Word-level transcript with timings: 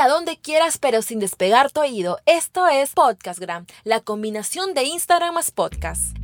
A 0.00 0.06
donde 0.06 0.36
quieras 0.36 0.78
pero 0.78 1.02
sin 1.02 1.18
despegar 1.18 1.72
tu 1.72 1.80
oído. 1.80 2.20
Esto 2.24 2.68
es 2.68 2.90
Podcastgram, 2.90 3.66
la 3.82 3.98
combinación 3.98 4.72
de 4.72 4.84
Instagram 4.84 5.34
más 5.34 5.50
podcast. 5.50 6.16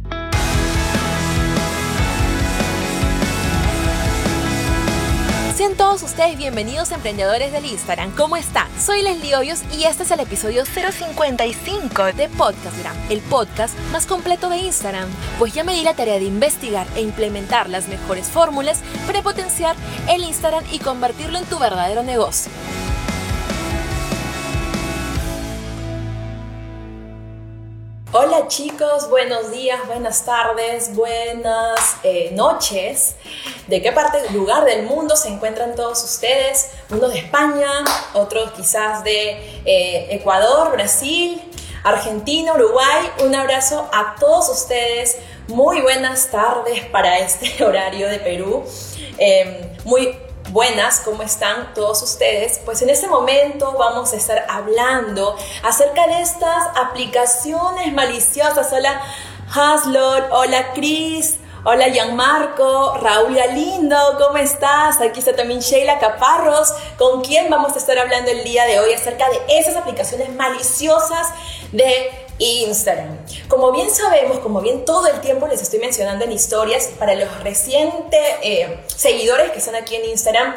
Sean 5.57 5.75
todos 5.77 6.05
ustedes 6.05 6.39
bienvenidos 6.39 6.93
emprendedores 6.93 7.51
del 7.51 7.65
Instagram. 7.65 8.15
¿Cómo 8.15 8.37
están? 8.37 8.69
Soy 8.79 9.03
Leslie 9.03 9.35
Hoyos 9.35 9.63
y 9.77 9.85
este 9.85 10.05
es 10.05 10.11
el 10.13 10.21
episodio 10.21 10.65
055 10.65 12.13
de 12.13 12.29
Podcastgram, 12.29 12.97
el 13.11 13.21
podcast 13.23 13.77
más 13.91 14.07
completo 14.07 14.51
de 14.51 14.59
Instagram. 14.59 15.09
Pues 15.41 15.53
ya 15.53 15.65
me 15.65 15.75
di 15.75 15.83
la 15.83 15.95
tarea 15.95 16.21
de 16.21 16.25
investigar 16.25 16.87
e 16.95 17.01
implementar 17.01 17.69
las 17.69 17.89
mejores 17.89 18.29
fórmulas 18.29 18.83
para 19.05 19.23
potenciar 19.23 19.75
el 20.09 20.23
Instagram 20.23 20.63
y 20.71 20.79
convertirlo 20.79 21.39
en 21.39 21.45
tu 21.47 21.59
verdadero 21.59 22.05
negocio. 22.05 22.53
Hola 28.17 28.47
chicos, 28.47 29.11
buenos 29.11 29.51
días, 29.51 29.89
buenas 29.89 30.25
tardes, 30.25 30.95
buenas 30.95 31.97
eh, 32.05 32.31
noches. 32.33 33.17
¿De 33.67 33.83
qué 33.83 33.91
parte 33.91 34.31
lugar 34.31 34.65
del 34.65 34.85
mundo 34.85 35.17
se 35.17 35.31
encuentran 35.31 35.75
todos 35.75 36.05
ustedes? 36.05 36.71
Unos 36.91 37.13
de 37.13 37.19
España, 37.19 37.69
otros 38.13 38.53
quizás 38.53 39.03
de 39.03 39.31
eh, 39.65 40.07
Ecuador, 40.11 40.71
Brasil, 40.71 41.43
Argentina, 41.83 42.53
Uruguay. 42.55 43.11
Un 43.25 43.35
abrazo 43.35 43.91
a 43.93 44.15
todos 44.21 44.49
ustedes. 44.49 45.19
Muy 45.49 45.81
buenas 45.81 46.31
tardes 46.31 46.85
para 46.85 47.19
este 47.19 47.65
horario 47.65 48.09
de 48.09 48.21
Perú. 48.21 48.63
Eh, 49.19 49.77
muy 49.85 50.17
buenas, 50.55 51.01
¿cómo 51.01 51.25
están 51.25 51.75
todos 51.75 52.01
ustedes? 52.03 52.61
Pues 52.65 52.81
en 52.81 52.89
este 52.89 53.09
momento 53.09 53.73
vamos 53.77 54.13
a 54.13 54.17
estar 54.17 54.47
hablando 54.49 55.37
acerca 55.65 56.07
de 56.07 56.21
estas 56.21 56.69
aplicaciones 56.77 57.93
maliciosas. 57.93 58.73
Hola 58.73 59.03
Haslot, 59.53 60.29
hola 60.31 60.73
Chris, 60.73 61.39
Hola 61.67 61.89
Gianmarco, 61.89 62.95
Raúl 62.99 63.35
Galindo, 63.35 63.97
¿cómo 64.19 64.37
estás? 64.37 65.01
Aquí 65.01 65.21
está 65.21 65.35
también 65.35 65.61
Sheila 65.61 65.99
Caparros, 65.99 66.75
con 66.99 67.23
quien 67.23 67.49
vamos 67.49 67.73
a 67.73 67.79
estar 67.79 67.99
hablando 67.99 68.31
el 68.31 68.45
día 68.45 68.67
de 68.67 68.79
hoy 68.79 68.93
acerca 68.93 69.25
de 69.31 69.59
esas 69.59 69.75
aplicaciones 69.75 70.31
maliciosas 70.35 71.29
de 71.73 72.24
Instagram. 72.39 73.19
Como 73.49 73.73
bien 73.73 73.91
sabemos, 73.91 74.39
como 74.39 74.61
bien 74.61 74.85
todo 74.85 75.07
el 75.07 75.21
tiempo 75.21 75.47
les 75.47 75.63
estoy 75.63 75.79
mencionando 75.79 76.25
en 76.25 76.33
historias, 76.33 76.91
para 76.99 77.15
los 77.15 77.43
recientes 77.43 78.21
eh, 78.43 78.81
seguidores 78.87 79.51
que 79.53 79.59
están 79.59 79.75
aquí 79.75 79.97
en 79.97 80.07
Instagram, 80.07 80.55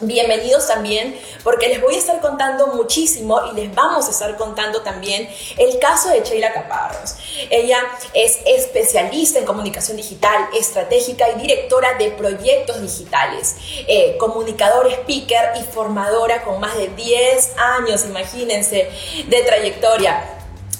Bienvenidos 0.00 0.68
también 0.68 1.18
porque 1.42 1.66
les 1.66 1.82
voy 1.82 1.96
a 1.96 1.98
estar 1.98 2.20
contando 2.20 2.68
muchísimo 2.68 3.40
y 3.50 3.56
les 3.56 3.74
vamos 3.74 4.06
a 4.06 4.12
estar 4.12 4.36
contando 4.36 4.82
también 4.82 5.28
el 5.56 5.76
caso 5.80 6.08
de 6.10 6.20
Sheila 6.20 6.52
Caparros. 6.52 7.16
Ella 7.50 7.78
es 8.14 8.38
especialista 8.46 9.40
en 9.40 9.44
comunicación 9.44 9.96
digital, 9.96 10.50
estratégica 10.56 11.28
y 11.30 11.40
directora 11.40 11.94
de 11.94 12.12
proyectos 12.12 12.80
digitales, 12.80 13.56
eh, 13.88 14.16
comunicador, 14.20 14.86
speaker 14.86 15.54
y 15.60 15.64
formadora 15.64 16.44
con 16.44 16.60
más 16.60 16.76
de 16.76 16.86
10 16.86 17.54
años, 17.56 18.04
imagínense, 18.04 18.88
de 19.26 19.42
trayectoria 19.42 20.37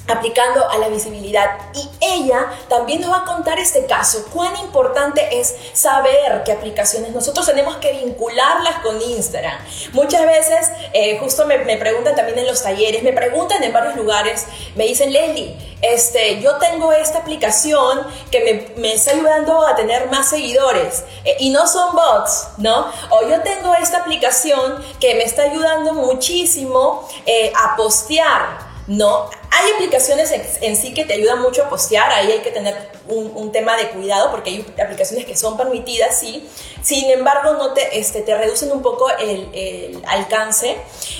aplicando 0.08 0.68
a 0.68 0.78
la 0.78 0.88
visibilidad. 0.88 1.58
Y 1.74 1.88
ella 2.00 2.46
también 2.68 3.00
nos 3.00 3.12
va 3.12 3.18
a 3.18 3.24
contar 3.24 3.58
este 3.58 3.86
caso, 3.86 4.26
cuán 4.32 4.56
importante 4.56 5.38
es 5.38 5.54
saber 5.72 6.42
qué 6.44 6.52
aplicaciones 6.52 7.12
nosotros 7.12 7.46
tenemos 7.46 7.76
que 7.76 7.92
vincularlas 7.92 8.80
con 8.82 9.00
Instagram. 9.00 9.58
Muchas 9.92 10.26
veces, 10.26 10.70
eh, 10.92 11.18
justo 11.18 11.46
me, 11.46 11.58
preguntan 11.76 12.14
también 12.16 12.38
en 12.38 12.46
los 12.46 12.62
talleres, 12.62 13.02
me 13.02 13.12
preguntan 13.12 13.62
en 13.62 13.72
varios 13.72 13.96
lugares, 13.96 14.46
me 14.74 14.84
dicen, 14.84 15.12
Leslie, 15.12 15.56
este, 15.82 16.40
yo 16.40 16.56
tengo 16.56 16.92
esta 16.92 17.18
aplicación 17.18 18.06
que 18.30 18.72
me, 18.76 18.92
está 18.92 19.12
ayudando 19.12 19.66
a 19.66 19.76
tener 19.76 20.08
más 20.10 20.30
seguidores 20.30 21.04
eh, 21.24 21.36
y 21.38 21.50
no 21.50 21.66
son 21.66 21.94
bots, 21.94 22.48
¿no? 22.58 22.90
O 23.10 23.28
yo 23.28 23.40
tengo 23.42 23.74
esta 23.74 23.98
aplicación 23.98 24.82
que 24.98 25.14
me 25.14 25.22
está 25.22 25.42
ayudando 25.42 25.94
muchísimo 25.94 27.08
eh, 27.26 27.52
a 27.54 27.76
postear 27.76 28.67
no, 28.88 29.28
hay 29.50 29.72
aplicaciones 29.74 30.32
en, 30.62 30.76
sí 30.76 30.94
que 30.94 31.04
te 31.04 31.12
ayudan 31.12 31.42
mucho 31.42 31.62
a 31.62 31.68
postear, 31.68 32.10
ahí 32.10 32.32
hay 32.32 32.38
que 32.40 32.50
tener 32.50 32.74
un, 33.06 33.52
tema 33.52 33.76
de 33.76 33.90
cuidado 33.90 34.30
porque 34.30 34.50
hay 34.50 34.74
aplicaciones 34.82 35.26
que 35.26 35.36
son 35.36 35.58
permitidas, 35.58 36.18
sí, 36.18 36.48
sin 36.82 37.10
embargo 37.10 37.52
no 37.52 37.74
te, 37.74 37.98
este, 37.98 38.22
te 38.22 38.36
reducen 38.36 38.72
un 38.72 38.80
poco 38.80 39.10
el, 39.10 40.02
alcance, 40.06 40.78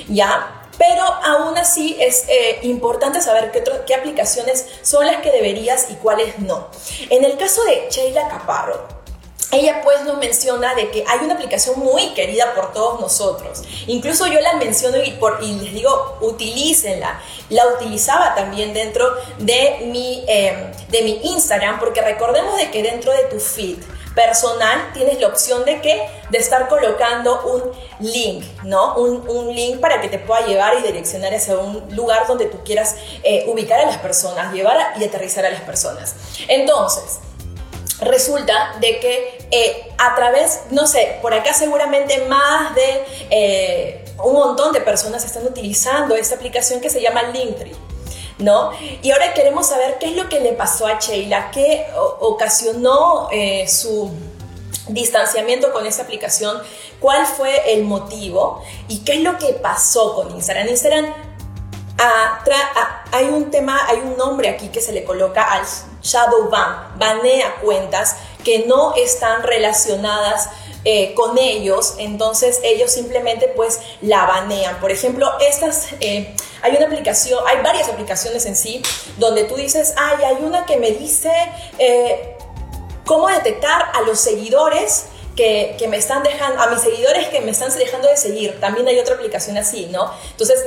¿ya? 0.08 0.54
Pero 0.78 1.02
aún 1.02 1.58
así 1.58 1.96
es 2.00 2.24
eh, 2.28 2.60
importante 2.62 3.20
saber 3.20 3.50
qué, 3.50 3.62
qué 3.86 3.94
aplicaciones 3.94 4.66
son 4.82 5.06
las 5.06 5.20
que 5.20 5.30
deberías 5.30 5.90
y 5.90 5.94
cuáles 5.94 6.38
no. 6.38 6.68
En 7.10 7.24
el 7.24 7.36
caso 7.36 7.62
de 7.64 7.88
Sheila 7.90 8.28
Caparro, 8.28 8.97
ella 9.50 9.80
pues 9.82 10.02
nos 10.04 10.18
menciona 10.18 10.74
de 10.74 10.90
que 10.90 11.04
hay 11.08 11.20
una 11.20 11.34
aplicación 11.34 11.78
muy 11.78 12.12
querida 12.14 12.54
por 12.54 12.72
todos 12.72 13.00
nosotros. 13.00 13.62
Incluso 13.86 14.26
yo 14.26 14.40
la 14.40 14.56
menciono 14.56 14.98
y, 14.98 15.12
les 15.52 15.72
digo, 15.72 16.18
utilícenla. 16.20 17.20
La 17.48 17.66
utilizaba 17.68 18.34
también 18.34 18.74
dentro 18.74 19.10
de 19.38 19.86
mi, 19.86 20.24
em, 20.28 20.70
de 20.90 21.02
mi 21.02 21.20
Instagram, 21.22 21.78
porque 21.78 22.02
recordemos 22.02 22.56
de 22.58 22.70
que 22.70 22.82
dentro 22.82 23.12
de 23.12 23.24
tu 23.24 23.40
feed 23.40 23.78
personal 24.14 24.90
tienes 24.92 25.20
la 25.20 25.28
opción 25.28 25.64
de 25.64 25.80
que 25.80 26.08
de 26.28 26.38
estar 26.38 26.68
colocando 26.68 27.40
un 27.42 27.70
link, 28.00 28.44
¿no? 28.64 28.96
Un, 28.96 29.28
un, 29.28 29.54
link 29.54 29.80
para 29.80 30.00
que 30.00 30.08
te 30.08 30.18
pueda 30.18 30.44
llevar 30.44 30.74
y 30.78 30.82
direccionar 30.82 31.32
hacia 31.32 31.56
un 31.56 31.84
lugar 31.94 32.26
donde 32.26 32.46
tú 32.46 32.58
quieras 32.64 32.96
eh, 33.22 33.44
ubicar 33.46 33.78
a 33.80 33.86
las 33.86 33.98
personas, 33.98 34.52
llevar 34.52 34.76
y 34.98 35.04
aterrizar 35.04 35.46
a 35.46 35.50
las 35.50 35.60
personas. 35.60 36.16
Entonces, 36.48 37.20
resulta 38.00 38.76
de 38.80 39.00
que 39.00 39.38
eh, 39.50 39.92
a 39.98 40.14
través, 40.14 40.60
no 40.70 40.86
sé, 40.86 41.18
por 41.20 41.34
acá 41.34 41.52
seguramente 41.52 42.24
más 42.26 42.74
de 42.74 43.04
eh, 43.30 44.04
un 44.22 44.34
montón 44.34 44.72
de 44.72 44.80
personas 44.80 45.24
están 45.24 45.44
utilizando 45.46 46.14
esta 46.14 46.36
aplicación 46.36 46.80
que 46.80 46.90
se 46.90 47.00
llama 47.00 47.22
Linktree. 47.24 47.74
¿No? 48.38 48.70
Y 49.02 49.10
ahora 49.10 49.34
queremos 49.34 49.66
saber 49.66 49.96
qué 49.98 50.10
es 50.10 50.12
lo 50.16 50.28
que 50.28 50.38
le 50.38 50.52
pasó 50.52 50.86
a 50.86 51.00
Sheila, 51.00 51.50
qué 51.50 51.88
ocasionó 52.20 53.28
eh, 53.32 53.66
su 53.66 54.12
distanciamiento 54.86 55.72
con 55.72 55.84
esta 55.86 56.04
aplicación, 56.04 56.62
cuál 57.00 57.26
fue 57.26 57.72
el 57.72 57.82
motivo 57.82 58.62
y 58.86 59.00
qué 59.00 59.14
es 59.14 59.22
lo 59.22 59.38
que 59.38 59.54
pasó 59.54 60.14
con 60.14 60.30
Instagram. 60.30 60.68
Instagram 60.68 61.12
hay 63.10 63.26
un 63.26 63.50
tema, 63.50 63.80
hay 63.88 63.98
un 63.98 64.16
nombre 64.16 64.48
aquí 64.48 64.68
que 64.68 64.80
se 64.80 64.92
le 64.92 65.02
coloca 65.02 65.42
al 65.42 65.62
shadow 66.02 66.48
ban, 66.50 66.98
banea 66.98 67.56
cuentas 67.56 68.16
que 68.44 68.66
no 68.66 68.94
están 68.94 69.42
relacionadas 69.42 70.48
eh, 70.84 71.12
con 71.14 71.36
ellos, 71.36 71.96
entonces 71.98 72.60
ellos 72.62 72.92
simplemente 72.92 73.48
pues 73.48 73.80
la 74.00 74.26
banean. 74.26 74.78
Por 74.80 74.90
ejemplo, 74.90 75.30
estas, 75.40 75.88
eh, 76.00 76.34
hay 76.62 76.76
una 76.76 76.86
aplicación, 76.86 77.40
hay 77.46 77.62
varias 77.62 77.88
aplicaciones 77.88 78.46
en 78.46 78.56
sí, 78.56 78.80
donde 79.18 79.44
tú 79.44 79.56
dices, 79.56 79.94
ay, 79.96 80.24
hay 80.24 80.44
una 80.44 80.64
que 80.66 80.76
me 80.76 80.92
dice 80.92 81.32
eh, 81.78 82.36
cómo 83.04 83.28
detectar 83.28 83.90
a 83.92 84.02
los 84.02 84.20
seguidores 84.20 85.06
que, 85.34 85.76
que, 85.78 85.88
me 85.88 85.96
están 85.96 86.22
dejando, 86.22 86.62
a 86.62 86.68
mis 86.68 86.80
seguidores 86.80 87.28
que 87.28 87.40
me 87.40 87.50
están 87.50 87.76
dejando 87.76 88.08
de 88.08 88.16
seguir. 88.16 88.58
También 88.60 88.86
hay 88.88 88.98
otra 88.98 89.16
aplicación 89.16 89.58
así, 89.58 89.86
¿no? 89.86 90.12
Entonces, 90.30 90.64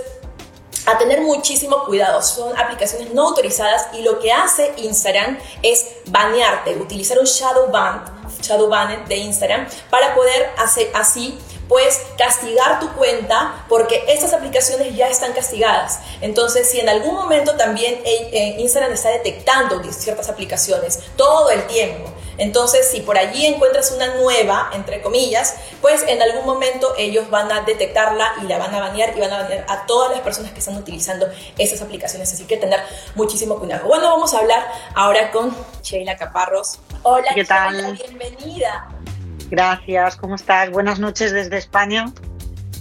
a 0.85 0.97
tener 0.97 1.21
muchísimo 1.21 1.83
cuidado. 1.85 2.21
Son 2.21 2.57
aplicaciones 2.57 3.13
no 3.13 3.29
autorizadas 3.29 3.87
y 3.93 4.01
lo 4.01 4.19
que 4.19 4.31
hace 4.31 4.73
Instagram 4.77 5.37
es 5.61 5.87
banearte, 6.07 6.75
utilizar 6.75 7.19
un 7.19 7.25
shadow 7.25 7.71
ban, 7.71 8.03
shadow 8.41 8.67
ban 8.67 9.07
de 9.07 9.17
Instagram 9.17 9.67
para 9.89 10.15
poder 10.15 10.51
hacer 10.57 10.89
así 10.93 11.37
pues 11.67 12.01
castigar 12.17 12.81
tu 12.81 12.89
cuenta 12.95 13.63
porque 13.69 14.03
estas 14.09 14.33
aplicaciones 14.33 14.93
ya 14.93 15.07
están 15.07 15.31
castigadas. 15.31 15.99
Entonces, 16.19 16.69
si 16.69 16.81
en 16.81 16.89
algún 16.89 17.15
momento 17.15 17.55
también 17.55 17.93
eh, 18.03 18.29
eh, 18.33 18.55
Instagram 18.59 18.91
está 18.91 19.09
detectando 19.09 19.81
ciertas 19.93 20.27
aplicaciones 20.27 20.99
todo 21.15 21.49
el 21.49 21.65
tiempo, 21.67 22.11
entonces, 22.41 22.89
si 22.89 23.01
por 23.01 23.19
allí 23.19 23.45
encuentras 23.45 23.91
una 23.91 24.15
nueva, 24.15 24.71
entre 24.73 24.99
comillas, 24.99 25.57
pues 25.79 26.03
en 26.07 26.19
algún 26.23 26.43
momento 26.43 26.91
ellos 26.97 27.29
van 27.29 27.51
a 27.51 27.61
detectarla 27.61 28.33
y 28.41 28.47
la 28.47 28.57
van 28.57 28.73
a 28.73 28.79
banear 28.79 29.15
y 29.15 29.19
van 29.19 29.31
a 29.31 29.43
banear 29.43 29.63
a 29.69 29.85
todas 29.85 30.09
las 30.09 30.21
personas 30.21 30.51
que 30.51 30.57
están 30.57 30.75
utilizando 30.75 31.27
esas 31.59 31.83
aplicaciones. 31.83 32.33
Así 32.33 32.45
que 32.45 32.57
tener 32.57 32.79
muchísimo 33.13 33.59
cuidado. 33.59 33.87
Bueno, 33.87 34.09
vamos 34.09 34.33
a 34.33 34.39
hablar 34.39 34.65
ahora 34.95 35.29
con 35.29 35.55
Sheila 35.83 36.17
Caparros. 36.17 36.79
Hola, 37.03 37.31
¿qué 37.35 37.45
tal? 37.45 37.93
bienvenida. 37.93 38.89
Gracias, 39.51 40.15
¿cómo 40.15 40.33
estás? 40.33 40.71
Buenas 40.71 40.97
noches 40.97 41.31
desde 41.33 41.59
España. 41.59 42.11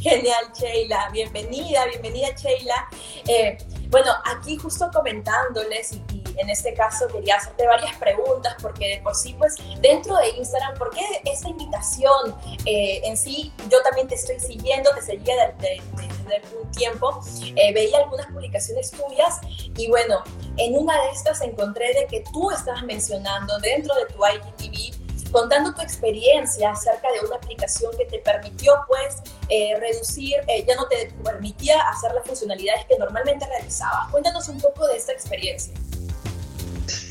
Genial, 0.01 0.53
Sheila. 0.59 1.11
Bienvenida, 1.13 1.85
bienvenida, 1.85 2.29
Sheila. 2.35 2.89
Eh, 3.29 3.59
bueno, 3.91 4.11
aquí 4.25 4.57
justo 4.57 4.89
comentándoles 4.91 5.93
y 6.15 6.20
en 6.41 6.51
este 6.51 6.75
caso 6.75 7.07
quería 7.09 7.37
hacerte 7.37 7.67
varias 7.67 7.95
preguntas 7.97 8.57
porque 8.61 8.89
de 8.89 9.03
por 9.03 9.15
sí, 9.15 9.35
pues 9.39 9.57
dentro 9.81 10.17
de 10.17 10.31
Instagram, 10.31 10.77
¿por 10.79 10.91
qué 10.91 11.03
esta 11.25 11.49
invitación 11.49 12.35
eh, 12.65 13.03
en 13.05 13.17
sí? 13.17 13.53
Yo 13.69 13.83
también 13.83 14.09
te 14.09 14.15
estoy 14.15 14.41
siguiendo, 14.41 14.91
te 14.95 15.03
seguía 15.03 15.55
desde 15.59 15.83
tener 16.25 16.43
un 16.63 16.71
tiempo, 16.71 17.21
eh, 17.57 17.73
veía 17.75 17.99
algunas 17.99 18.27
publicaciones 18.27 18.91
tuyas 18.91 19.41
y 19.77 19.89
bueno, 19.89 20.23
en 20.57 20.77
una 20.77 21.01
de 21.03 21.11
estas 21.11 21.41
encontré 21.43 21.93
de 21.93 22.07
que 22.07 22.25
tú 22.33 22.51
estabas 22.51 22.83
mencionando 22.85 23.59
dentro 23.59 23.95
de 23.95 24.07
tu 24.07 24.21
IGTV 24.25 25.11
contando 25.31 25.73
tu 25.73 25.81
experiencia 25.81 26.71
acerca 26.71 27.09
de 27.13 27.27
una 27.27 27.37
aplicación 27.37 27.93
que 27.97 28.05
te 28.05 28.19
permitió 28.19 28.75
pues 28.89 29.19
eh, 29.49 29.79
reducir, 29.79 30.37
eh, 30.49 30.65
ya 30.67 30.75
no 30.75 30.89
te 30.89 31.13
permitía 31.23 31.81
hacer 31.89 32.13
las 32.15 32.27
funcionalidades 32.27 32.85
que 32.87 32.99
normalmente 32.99 33.47
realizabas. 33.47 34.11
Cuéntanos 34.11 34.49
un 34.49 34.61
poco 34.61 34.87
de 34.89 34.97
esta 34.97 35.13
experiencia 35.13 35.75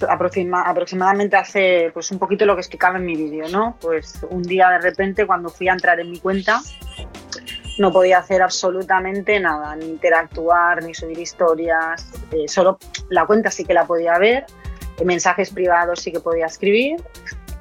aproximadamente 0.07 1.35
hace 1.35 1.91
pues 1.93 2.11
un 2.11 2.19
poquito 2.19 2.45
lo 2.45 2.55
que 2.55 2.61
explicaba 2.61 2.97
en 2.97 3.05
mi 3.05 3.15
vídeo, 3.15 3.47
¿no? 3.49 3.77
Pues 3.81 4.19
un 4.29 4.43
día 4.43 4.69
de 4.69 4.79
repente 4.79 5.25
cuando 5.25 5.49
fui 5.49 5.67
a 5.67 5.73
entrar 5.73 5.99
en 5.99 6.11
mi 6.11 6.19
cuenta 6.19 6.61
no 7.79 7.91
podía 7.91 8.19
hacer 8.19 8.41
absolutamente 8.41 9.39
nada, 9.39 9.75
ni 9.75 9.85
interactuar, 9.85 10.83
ni 10.83 10.93
subir 10.93 11.17
historias, 11.17 12.09
eh, 12.31 12.47
solo 12.47 12.77
la 13.09 13.25
cuenta 13.25 13.49
sí 13.51 13.63
que 13.63 13.73
la 13.73 13.85
podía 13.85 14.17
ver, 14.17 14.45
mensajes 15.05 15.51
privados 15.51 16.01
sí 16.01 16.11
que 16.11 16.19
podía 16.19 16.45
escribir, 16.45 17.01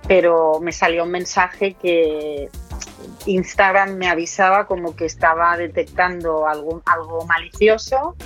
pero 0.09 0.59
me 0.61 0.73
salió 0.73 1.05
un 1.05 1.13
mensaje 1.13 1.75
que 1.75 2.49
Instagram 3.27 3.95
me 3.95 4.09
avisaba 4.09 4.67
como 4.67 4.97
que 4.97 5.05
estaba 5.05 5.57
detectando 5.57 6.49
algo, 6.49 6.83
algo 6.87 7.25
malicioso 7.27 8.17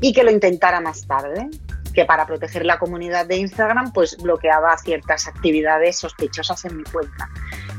y 0.00 0.12
que 0.12 0.22
lo 0.22 0.30
intentara 0.30 0.80
más 0.80 1.06
tarde 1.06 1.48
que 1.94 2.04
para 2.04 2.26
proteger 2.26 2.64
la 2.64 2.78
comunidad 2.78 3.26
de 3.26 3.36
Instagram 3.36 3.92
pues 3.92 4.16
bloqueaba 4.16 4.76
ciertas 4.78 5.26
actividades 5.26 5.98
sospechosas 5.98 6.64
en 6.64 6.78
mi 6.78 6.84
cuenta. 6.84 7.28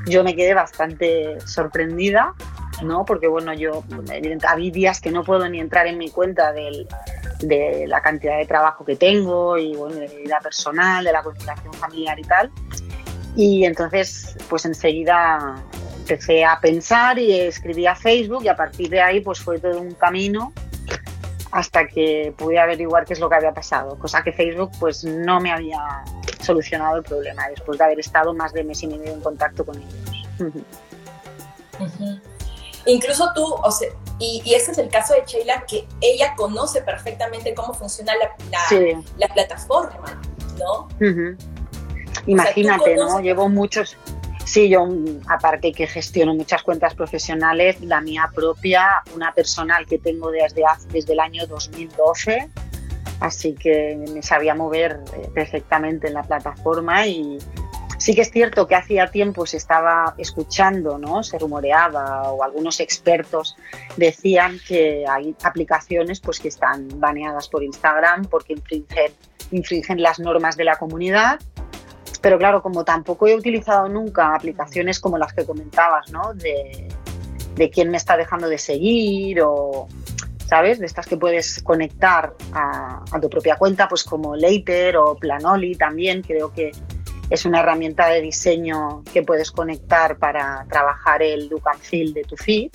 Yo 0.07 0.23
me 0.23 0.35
quedé 0.35 0.53
bastante 0.53 1.39
sorprendida, 1.45 2.33
¿no? 2.83 3.05
Porque 3.05 3.27
bueno, 3.27 3.53
yo 3.53 3.83
había 4.47 4.71
días 4.71 4.99
que 4.99 5.11
no 5.11 5.23
puedo 5.23 5.47
ni 5.47 5.59
entrar 5.59 5.87
en 5.87 5.97
mi 5.97 6.09
cuenta 6.09 6.51
de 6.51 6.87
la 7.87 8.01
cantidad 8.01 8.37
de 8.37 8.45
trabajo 8.45 8.83
que 8.85 8.95
tengo 8.95 9.57
y 9.57 9.75
bueno, 9.75 9.95
de 9.95 10.07
vida 10.07 10.39
personal, 10.41 11.03
de 11.03 11.11
la 11.11 11.23
conciliación 11.23 11.73
familiar 11.73 12.19
y 12.19 12.23
tal. 12.23 12.51
Y 13.35 13.65
entonces 13.65 14.35
pues 14.49 14.65
enseguida 14.65 15.63
empecé 15.99 16.43
a 16.43 16.59
pensar 16.59 17.17
y 17.17 17.31
escribí 17.39 17.85
a 17.85 17.95
Facebook 17.95 18.43
y 18.43 18.49
a 18.49 18.55
partir 18.55 18.89
de 18.89 19.01
ahí 19.01 19.21
pues 19.21 19.39
fue 19.39 19.59
todo 19.59 19.79
un 19.79 19.93
camino 19.93 20.51
hasta 21.51 21.87
que 21.87 22.33
pude 22.37 22.59
averiguar 22.59 23.05
qué 23.05 23.13
es 23.13 23.19
lo 23.19 23.29
que 23.29 23.35
había 23.35 23.53
pasado, 23.53 23.97
cosa 23.99 24.23
que 24.23 24.31
Facebook 24.31 24.71
pues 24.79 25.03
no 25.03 25.39
me 25.39 25.51
había 25.51 26.03
solucionado 26.39 26.97
el 26.97 27.03
problema 27.03 27.47
después 27.49 27.77
de 27.77 27.83
haber 27.83 27.99
estado 27.99 28.33
más 28.33 28.53
de 28.53 28.63
mes 28.63 28.81
y 28.83 28.87
medio 28.87 29.11
en 29.11 29.21
contacto 29.21 29.65
con 29.65 29.75
ellos. 29.77 29.91
Incluso 32.85 33.31
tú, 33.35 33.43
o 33.43 33.71
sea, 33.71 33.89
y, 34.17 34.41
y, 34.45 34.53
ese 34.55 34.71
es 34.71 34.77
el 34.77 34.89
caso 34.89 35.13
de 35.13 35.23
Sheila, 35.25 35.65
que 35.67 35.87
ella 35.99 36.33
conoce 36.35 36.81
perfectamente 36.81 37.53
cómo 37.53 37.73
funciona 37.73 38.13
la, 38.15 38.35
la, 39.17 39.27
plataforma, 39.27 40.19
¿no? 40.57 40.87
Imagínate, 42.25 42.95
¿no? 42.95 43.19
Llevo 43.19 43.49
muchos, 43.49 43.97
Sí, 44.51 44.67
yo 44.67 44.85
aparte 45.29 45.71
que 45.71 45.87
gestiono 45.87 46.35
muchas 46.35 46.61
cuentas 46.61 46.93
profesionales, 46.93 47.79
la 47.79 48.01
mía 48.01 48.29
propia, 48.35 49.01
una 49.15 49.33
personal 49.33 49.85
que 49.85 49.97
tengo 49.97 50.29
desde, 50.29 50.63
desde 50.91 51.13
el 51.13 51.21
año 51.21 51.47
2012, 51.47 52.49
así 53.21 53.53
que 53.55 53.97
me 54.13 54.21
sabía 54.21 54.53
mover 54.53 54.99
eh, 55.15 55.29
perfectamente 55.33 56.09
en 56.09 56.15
la 56.15 56.23
plataforma 56.23 57.07
y 57.07 57.37
sí 57.97 58.13
que 58.13 58.23
es 58.23 58.31
cierto 58.31 58.67
que 58.67 58.75
hacía 58.75 59.07
tiempo 59.07 59.45
se 59.45 59.55
estaba 59.55 60.15
escuchando, 60.17 60.97
¿no? 60.97 61.23
se 61.23 61.39
rumoreaba 61.39 62.29
o 62.33 62.43
algunos 62.43 62.81
expertos 62.81 63.55
decían 63.95 64.59
que 64.67 65.05
hay 65.07 65.33
aplicaciones 65.43 66.19
pues, 66.19 66.41
que 66.41 66.49
están 66.49 66.89
baneadas 66.99 67.47
por 67.47 67.63
Instagram 67.63 68.25
porque 68.25 68.51
infringen, 68.51 69.13
infringen 69.51 70.01
las 70.01 70.19
normas 70.19 70.57
de 70.57 70.65
la 70.65 70.75
comunidad 70.75 71.39
pero 72.19 72.37
claro, 72.37 72.61
como 72.61 72.83
tampoco 72.83 73.27
he 73.27 73.35
utilizado 73.35 73.87
nunca 73.87 74.35
aplicaciones 74.35 74.99
como 74.99 75.17
las 75.17 75.33
que 75.33 75.45
comentabas, 75.45 76.11
¿no? 76.11 76.33
De, 76.33 76.87
quién 77.71 77.91
me 77.91 77.97
está 77.97 78.17
dejando 78.17 78.49
de 78.49 78.57
seguir 78.57 79.41
o, 79.43 79.87
¿sabes? 80.47 80.79
De 80.79 80.87
estas 80.87 81.05
que 81.05 81.15
puedes 81.15 81.61
conectar 81.61 82.33
a, 82.53 83.03
tu 83.21 83.29
propia 83.29 83.55
cuenta, 83.55 83.87
pues 83.87 84.03
como 84.03 84.35
Later 84.35 84.97
o 84.97 85.15
Planoli 85.15 85.75
también, 85.75 86.23
creo 86.23 86.51
que 86.51 86.71
es 87.29 87.45
una 87.45 87.59
herramienta 87.59 88.07
de 88.07 88.21
diseño 88.21 89.03
que 89.13 89.21
puedes 89.21 89.51
conectar 89.51 90.17
para 90.17 90.65
trabajar 90.69 91.21
el 91.21 91.47
look 91.47 91.69
and 91.71 91.81
feel 91.81 92.13
de 92.13 92.23
tu 92.23 92.35
feed. 92.35 92.71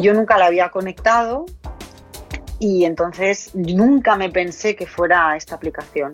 Yo 0.00 0.14
nunca 0.14 0.38
la 0.38 0.46
había 0.46 0.70
conectado 0.70 1.44
y 2.58 2.84
entonces 2.84 3.54
nunca 3.54 4.16
me 4.16 4.30
pensé 4.30 4.74
que 4.74 4.86
fuera 4.86 5.36
esta 5.36 5.54
aplicación. 5.54 6.12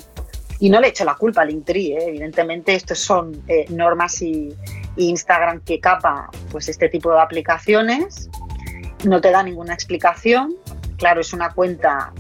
Y 0.61 0.71
no 0.71 0.81
le 0.81 0.89
echo 0.89 1.05
la 1.05 1.15
culpa 1.15 1.43
al 1.43 1.51
Intri, 1.51 1.93
¿eh? 1.93 2.09
evidentemente 2.09 2.75
estos 2.75 2.99
son 2.99 3.43
eh, 3.49 3.67
normas 3.71 4.23
y, 4.23 4.55
Instagram 4.97 5.61
que 5.63 5.81
capa 5.81 6.31
pues 6.53 6.69
este 6.69 6.89
tipo 6.89 7.11
de 7.11 7.21
aplicaciones, 7.21 8.31
no 9.05 9.21
te 9.21 9.33
da 9.33 9.43
ninguna 9.43 9.75
explicación, 9.75 10.55
claro, 10.99 11.21
es 11.21 11.33
una 11.33 11.51
cuenta 11.53 12.13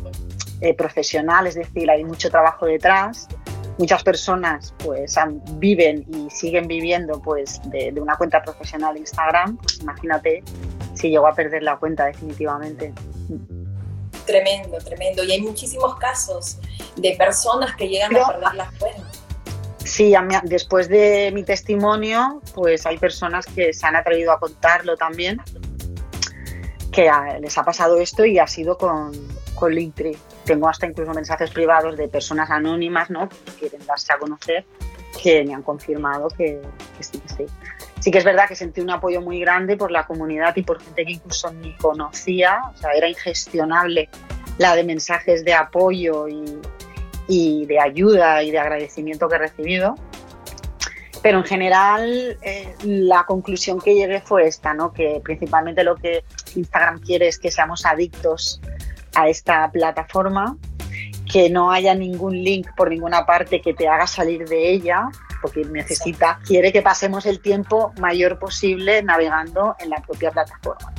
eh, 0.60 0.74
profesional, 0.74 1.46
es 1.46 1.54
decir, 1.54 1.88
hay 1.88 2.02
mucho 2.02 2.30
trabajo 2.30 2.66
detrás, 2.66 3.28
muchas 3.78 4.02
personas 4.02 4.74
pues 4.78 5.14
viven 5.58 6.04
y 6.12 6.28
siguen 6.30 6.66
viviendo 6.66 7.22
pues 7.22 7.60
de, 7.70 7.92
de 7.92 8.00
una 8.00 8.16
cuenta 8.16 8.42
profesional 8.42 8.94
de 8.94 9.00
Instagram, 9.00 9.56
pues 9.58 9.78
imagínate 9.80 10.42
si 10.94 11.10
llegó 11.10 11.28
a 11.28 11.34
perder 11.34 11.62
la 11.62 11.76
cuenta 11.76 12.06
definitivamente. 12.06 12.92
Tremendo, 14.26 14.78
tremendo. 14.78 15.24
Y 15.24 15.32
hay 15.32 15.40
muchísimos 15.40 15.96
casos 15.96 16.58
de 16.96 17.14
personas 17.16 17.74
que 17.76 17.88
llegan 17.88 18.16
a 18.16 18.26
perder 18.26 18.54
las 18.54 18.72
cuentas. 18.78 19.24
Sí, 19.84 20.14
después 20.44 20.88
de 20.88 21.30
mi 21.34 21.44
testimonio, 21.44 22.40
pues 22.54 22.86
hay 22.86 22.96
personas 22.96 23.44
que 23.46 23.72
se 23.74 23.86
han 23.86 23.96
atrevido 23.96 24.32
a 24.32 24.40
contarlo 24.40 24.96
también, 24.96 25.40
que 26.90 27.10
les 27.40 27.58
ha 27.58 27.64
pasado 27.64 27.98
esto 27.98 28.24
y 28.24 28.38
ha 28.38 28.46
sido 28.46 28.78
con, 28.78 29.12
con 29.54 29.74
Linktree. 29.74 30.16
Tengo 30.44 30.68
hasta 30.68 30.86
incluso 30.86 31.12
mensajes 31.12 31.50
privados 31.50 31.96
de 31.98 32.08
personas 32.08 32.50
anónimas, 32.50 33.10
¿no? 33.10 33.28
Que 33.28 33.52
quieren 33.60 33.86
darse 33.86 34.12
a 34.14 34.18
conocer, 34.18 34.64
que 35.22 35.44
me 35.44 35.54
han 35.54 35.62
confirmado 35.62 36.28
que, 36.28 36.62
que 36.96 37.04
sí, 37.04 37.20
sí. 38.04 38.10
Que 38.10 38.18
es 38.18 38.24
verdad 38.24 38.48
que 38.48 38.54
sentí 38.54 38.80
un 38.80 38.90
apoyo 38.90 39.20
muy 39.20 39.40
grande 39.40 39.76
por 39.76 39.90
la 39.90 40.06
comunidad 40.06 40.54
y 40.56 40.62
por 40.62 40.80
gente 40.80 41.04
que 41.04 41.12
incluso 41.12 41.52
ni 41.52 41.74
conocía, 41.76 42.60
o 42.74 42.76
sea, 42.76 42.90
era 42.92 43.08
ingestionable 43.08 44.08
la 44.58 44.74
de 44.76 44.84
mensajes 44.84 45.44
de 45.44 45.54
apoyo 45.54 46.26
y, 47.26 47.66
de 47.66 47.80
ayuda 47.80 48.42
y 48.42 48.50
de 48.50 48.58
agradecimiento 48.58 49.28
que 49.28 49.36
he 49.36 49.38
recibido. 49.38 49.94
Pero 51.22 51.38
en 51.38 51.44
general 51.44 52.38
eh, 52.42 52.74
la 52.82 53.24
conclusión 53.24 53.80
que 53.80 53.94
llegué 53.94 54.20
fue 54.20 54.46
esta, 54.46 54.74
¿no? 54.74 54.92
que 54.92 55.22
principalmente 55.24 55.82
lo 55.82 55.96
que 55.96 56.22
Instagram 56.54 57.00
quiere 57.00 57.28
es 57.28 57.38
que 57.38 57.50
seamos 57.50 57.86
adictos 57.86 58.60
a 59.14 59.28
esta 59.28 59.70
plataforma, 59.70 60.58
que 61.30 61.48
no 61.48 61.72
haya 61.72 61.94
ningún 61.94 62.44
link 62.44 62.68
por 62.76 62.90
ninguna 62.90 63.24
parte 63.24 63.62
que 63.62 63.72
te 63.72 63.88
haga 63.88 64.06
salir 64.06 64.46
de 64.46 64.70
ella 64.70 65.08
porque 65.44 65.62
necesita, 65.66 66.40
quiere 66.46 66.72
que 66.72 66.80
pasemos 66.80 67.26
el 67.26 67.38
tiempo 67.38 67.92
mayor 68.00 68.38
posible 68.38 69.02
navegando 69.02 69.76
en 69.78 69.90
la 69.90 69.98
propia 69.98 70.30
plataforma. 70.30 70.90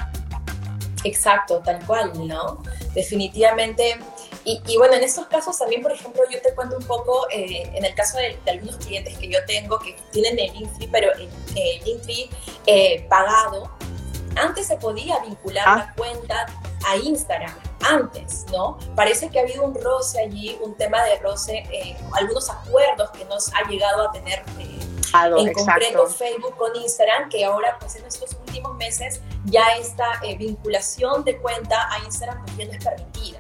Exacto, 1.04 1.64
tal 1.66 1.84
cual, 1.88 2.12
¿no? 2.28 2.62
Definitivamente. 2.94 3.98
Y, 4.44 4.78
bueno, 4.78 4.94
en 4.94 5.04
estos 5.04 5.26
casos 5.26 5.58
también, 5.58 5.82
por 5.82 5.92
ejemplo, 5.92 6.22
yo 6.32 6.40
te 6.44 6.54
cuento 6.54 6.78
un 6.78 6.86
poco, 6.86 7.28
eh, 7.32 7.72
en 7.74 7.86
el 7.86 7.96
caso 7.96 8.20
de, 8.20 8.38
algunos 8.48 8.78
clientes 8.78 9.18
que 9.18 9.30
yo 9.30 9.40
tengo 9.48 9.80
que 9.80 9.96
tienen 10.12 10.38
el 10.38 10.54
Linktree, 10.54 10.90
pero 10.92 11.12
el, 11.14 11.28
Linktree 11.84 12.30
eh, 12.68 13.04
pagado, 13.10 13.72
antes 14.36 14.68
se 14.68 14.78
podía 14.78 15.18
vincular 15.22 15.64
ah. 15.68 15.76
la 15.78 15.94
cuenta 15.96 16.46
a 16.86 16.98
Instagram, 16.98 17.56
antes, 17.86 18.46
¿no? 18.52 18.78
Parece 18.96 19.30
que 19.30 19.40
ha 19.40 19.44
habido 19.44 19.64
un 19.64 19.76
roce 19.76 20.22
allí, 20.22 20.58
un 20.62 20.76
tema 20.76 21.04
de 21.04 21.18
roce, 21.20 21.64
eh, 21.72 21.96
algunos 22.14 22.50
acuerdos 22.50 23.12
que 23.12 23.26
nos 23.26 23.54
ha 23.54 23.68
llegado 23.70 24.10
a 24.10 24.12
tener 24.12 24.40
eh, 24.60 24.80
en 25.38 25.54
concreto 25.54 26.08
Facebook 26.08 26.56
con 26.58 26.76
Instagram, 26.76 27.30
que 27.30 27.46
ahora 27.46 27.78
pues 27.80 27.96
en 27.96 28.06
estos 28.06 28.36
últimos 28.48 28.76
meses 28.78 29.22
ya 29.46 29.64
esta 29.80 30.06
eh, 30.24 30.36
vinculación 30.38 31.24
de 31.24 31.38
cuenta 31.38 31.90
a 31.92 32.00
Instagram 32.06 32.44
pues 32.44 32.58
ya 32.58 32.66
no 32.66 32.72
es 32.72 32.84
permitida. 32.84 33.40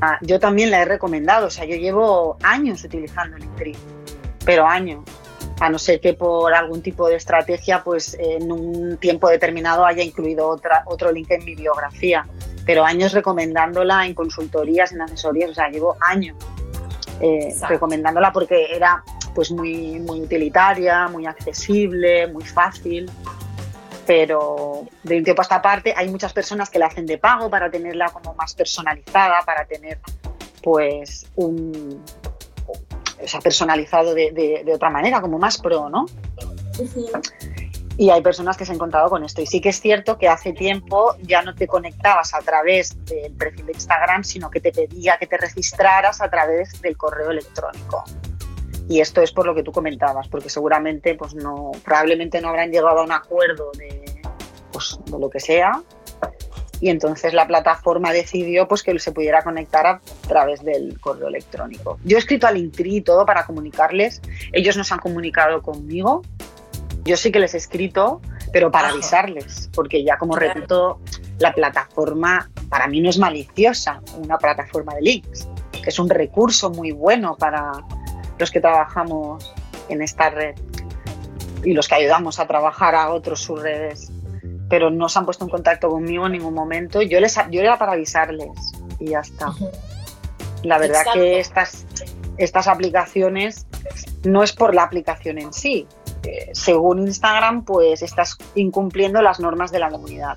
Ah, 0.00 0.18
yo 0.22 0.38
también 0.38 0.70
la 0.70 0.82
he 0.82 0.84
recomendado, 0.84 1.46
o 1.46 1.50
sea, 1.50 1.64
yo 1.64 1.76
llevo 1.76 2.36
años 2.42 2.84
utilizando 2.84 3.36
LinkedIn, 3.36 3.76
pero 4.44 4.64
años 4.66 5.00
a 5.60 5.68
no 5.68 5.78
ser 5.78 6.00
que 6.00 6.14
por 6.14 6.54
algún 6.54 6.82
tipo 6.82 7.08
de 7.08 7.16
estrategia, 7.16 7.82
pues 7.82 8.16
en 8.18 8.52
un 8.52 8.96
tiempo 8.98 9.28
determinado 9.28 9.84
haya 9.84 10.02
incluido 10.02 10.48
otra, 10.48 10.84
otro 10.86 11.10
link 11.10 11.30
en 11.30 11.44
mi 11.44 11.54
biografía. 11.54 12.26
Pero 12.68 12.84
años 12.84 13.12
recomendándola 13.14 14.04
en 14.04 14.12
consultorías, 14.12 14.92
en 14.92 15.00
asesorías, 15.00 15.52
o 15.52 15.54
sea, 15.54 15.70
llevo 15.70 15.96
años 16.02 16.36
eh, 17.18 17.56
recomendándola 17.66 18.30
porque 18.30 18.76
era 18.76 19.02
pues 19.34 19.50
muy, 19.50 19.98
muy 20.00 20.20
utilitaria, 20.20 21.08
muy 21.08 21.24
accesible, 21.24 22.26
muy 22.26 22.44
fácil. 22.44 23.10
pero 24.06 24.82
de 25.02 25.16
un 25.16 25.24
tiempo 25.24 25.40
a 25.40 25.44
esta 25.44 25.62
parte 25.62 25.94
hay 25.96 26.10
muchas 26.10 26.34
personas 26.34 26.68
que 26.68 26.78
la 26.78 26.88
hacen 26.88 27.06
de 27.06 27.16
pago 27.16 27.48
para 27.48 27.70
tenerla 27.70 28.10
como 28.10 28.34
más 28.34 28.52
personalizada, 28.52 29.40
para 29.46 29.64
tener 29.64 29.98
pues 30.62 31.26
un 31.36 32.04
o 32.66 33.26
sea, 33.26 33.40
personalizado 33.40 34.12
de, 34.12 34.70
otra 34.74 34.90
manera, 34.90 35.22
como 35.22 35.38
más 35.38 35.56
pro, 35.56 35.88
¿no? 35.88 36.04
Y 37.98 38.10
hay 38.10 38.22
personas 38.22 38.56
que 38.56 38.64
se 38.64 38.70
han 38.70 38.76
encontrado 38.76 39.10
con 39.10 39.24
esto. 39.24 39.42
Y 39.42 39.46
sí 39.46 39.60
que 39.60 39.70
es 39.70 39.80
cierto 39.80 40.18
que 40.18 40.28
hace 40.28 40.52
tiempo 40.52 41.16
ya 41.20 41.42
no 41.42 41.54
te 41.54 41.66
conectabas 41.66 42.32
a 42.32 42.38
través 42.38 42.96
del 43.06 43.32
perfil 43.32 43.66
de 43.66 43.72
Instagram, 43.72 44.22
sino 44.22 44.50
que 44.50 44.60
te 44.60 44.70
pedía 44.70 45.18
que 45.18 45.26
te 45.26 45.36
registraras 45.36 46.20
a 46.20 46.30
través 46.30 46.80
del 46.80 46.96
correo 46.96 47.32
electrónico. 47.32 48.04
Y 48.88 49.00
esto 49.00 49.20
es 49.20 49.32
por 49.32 49.46
lo 49.46 49.54
que 49.54 49.64
tú 49.64 49.72
comentabas, 49.72 50.28
porque 50.28 50.48
seguramente, 50.48 51.16
pues 51.16 51.34
no, 51.34 51.72
probablemente 51.84 52.40
no 52.40 52.50
habrán 52.50 52.70
llegado 52.70 53.00
a 53.00 53.02
un 53.02 53.12
acuerdo 53.12 53.72
de, 53.76 54.22
pues, 54.72 54.96
de 55.04 55.18
lo 55.18 55.28
que 55.28 55.40
sea, 55.40 55.82
y 56.80 56.90
entonces 56.90 57.34
la 57.34 57.46
plataforma 57.46 58.12
decidió 58.12 58.68
pues 58.68 58.82
que 58.82 58.98
se 58.98 59.12
pudiera 59.12 59.42
conectar 59.42 59.86
a 59.86 60.00
través 60.26 60.62
del 60.62 60.98
correo 61.00 61.28
electrónico. 61.28 61.98
Yo 62.04 62.16
he 62.16 62.20
escrito 62.20 62.46
al 62.46 62.56
Intri 62.56 62.96
y 62.96 63.00
todo 63.00 63.26
para 63.26 63.44
comunicarles, 63.44 64.22
ellos 64.52 64.76
nos 64.76 64.92
han 64.92 64.98
comunicado 64.98 65.60
conmigo 65.62 66.22
yo 67.08 67.16
sí 67.16 67.32
que 67.32 67.40
les 67.40 67.54
he 67.54 67.56
escrito, 67.56 68.20
pero 68.52 68.70
para 68.70 68.90
avisarles, 68.90 69.70
porque 69.74 70.04
ya 70.04 70.18
como 70.18 70.36
repito, 70.36 71.00
la 71.38 71.52
plataforma 71.52 72.50
para 72.68 72.86
mí 72.86 73.00
no 73.00 73.08
es 73.08 73.18
maliciosa, 73.18 74.00
una 74.16 74.38
plataforma 74.38 74.94
de 74.94 75.02
links, 75.02 75.48
es 75.88 75.98
un 75.98 76.10
recurso 76.10 76.70
muy 76.70 76.92
bueno 76.92 77.36
para 77.36 77.72
los 78.38 78.50
que 78.50 78.60
trabajamos 78.60 79.54
en 79.88 80.02
esta 80.02 80.28
red 80.28 80.54
y 81.64 81.72
los 81.72 81.88
que 81.88 81.94
ayudamos 81.94 82.38
a 82.38 82.46
trabajar 82.46 82.94
a 82.94 83.10
otros 83.10 83.40
sus 83.40 83.60
redes. 83.60 84.12
Pero 84.68 84.90
no 84.90 85.08
se 85.08 85.18
han 85.18 85.24
puesto 85.24 85.44
en 85.44 85.50
contacto 85.50 85.88
conmigo 85.88 86.26
en 86.26 86.32
ningún 86.32 86.52
momento. 86.52 87.00
Yo, 87.00 87.20
les, 87.20 87.36
yo 87.50 87.62
era 87.62 87.78
para 87.78 87.92
avisarles 87.92 88.50
y 89.00 89.06
ya 89.06 89.20
está. 89.20 89.50
La 90.62 90.76
verdad 90.76 91.04
que 91.14 91.40
estas, 91.40 91.86
estas 92.36 92.68
aplicaciones 92.68 93.66
no 94.24 94.42
es 94.42 94.52
por 94.52 94.74
la 94.74 94.82
aplicación 94.82 95.38
en 95.38 95.54
sí, 95.54 95.86
según 96.52 97.06
Instagram, 97.06 97.64
pues 97.64 98.02
estás 98.02 98.36
incumpliendo 98.54 99.22
las 99.22 99.40
normas 99.40 99.70
de 99.70 99.78
la 99.78 99.90
comunidad. 99.90 100.36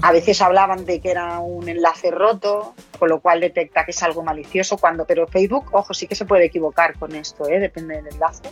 A 0.00 0.12
veces 0.12 0.40
hablaban 0.40 0.86
de 0.86 1.00
que 1.00 1.10
era 1.10 1.38
un 1.40 1.68
enlace 1.68 2.10
roto, 2.10 2.74
con 2.98 3.10
lo 3.10 3.20
cual 3.20 3.40
detecta 3.40 3.84
que 3.84 3.90
es 3.90 4.02
algo 4.02 4.22
malicioso, 4.22 4.78
cuando, 4.78 5.04
pero 5.04 5.26
Facebook, 5.26 5.66
ojo, 5.72 5.92
sí 5.92 6.06
que 6.06 6.14
se 6.14 6.24
puede 6.24 6.46
equivocar 6.46 6.98
con 6.98 7.14
esto, 7.14 7.46
¿eh? 7.46 7.58
depende 7.58 7.96
del 7.96 8.06
enlace. 8.08 8.42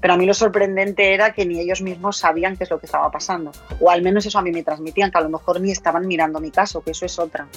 Pero 0.00 0.14
a 0.14 0.16
mí 0.16 0.26
lo 0.26 0.34
sorprendente 0.34 1.14
era 1.14 1.32
que 1.32 1.44
ni 1.44 1.58
ellos 1.58 1.80
mismos 1.80 2.18
sabían 2.18 2.56
qué 2.56 2.64
es 2.64 2.70
lo 2.70 2.78
que 2.78 2.86
estaba 2.86 3.10
pasando. 3.10 3.50
O 3.80 3.90
al 3.90 4.02
menos 4.02 4.26
eso 4.26 4.38
a 4.38 4.42
mí 4.42 4.52
me 4.52 4.62
transmitían, 4.62 5.10
que 5.10 5.18
a 5.18 5.22
lo 5.22 5.28
mejor 5.28 5.60
ni 5.60 5.72
estaban 5.72 6.06
mirando 6.06 6.38
mi 6.38 6.50
caso, 6.50 6.82
que 6.82 6.92
eso 6.92 7.06
es 7.06 7.18
otra. 7.18 7.48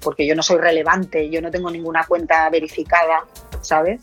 Porque 0.00 0.26
yo 0.26 0.34
no 0.34 0.42
soy 0.42 0.58
relevante, 0.58 1.30
yo 1.30 1.40
no 1.40 1.50
tengo 1.50 1.70
ninguna 1.70 2.04
cuenta 2.04 2.48
verificada, 2.50 3.24
¿sabes? 3.62 4.00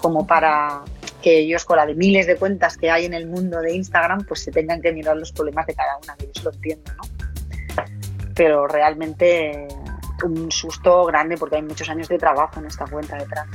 Como 0.00 0.26
para 0.26 0.82
que 1.24 1.38
ellos 1.38 1.64
con 1.64 1.78
la 1.78 1.86
de 1.86 1.94
miles 1.94 2.26
de 2.26 2.36
cuentas 2.36 2.76
que 2.76 2.90
hay 2.90 3.06
en 3.06 3.14
el 3.14 3.26
mundo 3.26 3.62
de 3.62 3.74
Instagram, 3.74 4.26
pues 4.26 4.42
se 4.42 4.52
tengan 4.52 4.82
que 4.82 4.92
mirar 4.92 5.16
los 5.16 5.32
problemas 5.32 5.66
de 5.66 5.74
cada 5.74 5.96
una, 5.96 6.14
que 6.16 6.30
yo 6.30 6.42
lo 6.42 6.52
entiendo, 6.52 6.92
¿no? 6.92 7.84
Pero 8.34 8.66
realmente 8.66 9.66
un 10.22 10.52
susto 10.52 11.06
grande 11.06 11.38
porque 11.38 11.56
hay 11.56 11.62
muchos 11.62 11.88
años 11.88 12.08
de 12.08 12.18
trabajo 12.18 12.60
en 12.60 12.66
esta 12.66 12.84
cuenta 12.84 13.16
detrás. 13.16 13.46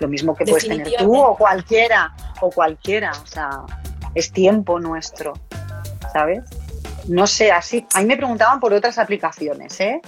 Lo 0.00 0.08
mismo 0.08 0.34
que 0.34 0.46
puedes 0.46 0.66
tener 0.66 0.90
tú 0.98 1.16
o 1.16 1.36
cualquiera, 1.36 2.12
o 2.40 2.50
cualquiera, 2.50 3.12
o 3.12 3.26
sea, 3.26 3.50
es 4.16 4.32
tiempo 4.32 4.80
nuestro, 4.80 5.34
¿sabes? 6.12 6.42
No 7.06 7.28
sé, 7.28 7.52
así. 7.52 7.86
A 7.94 8.00
mí 8.00 8.06
me 8.06 8.16
preguntaban 8.16 8.58
por 8.58 8.72
otras 8.72 8.98
aplicaciones, 8.98 9.78
¿eh? 9.80 10.00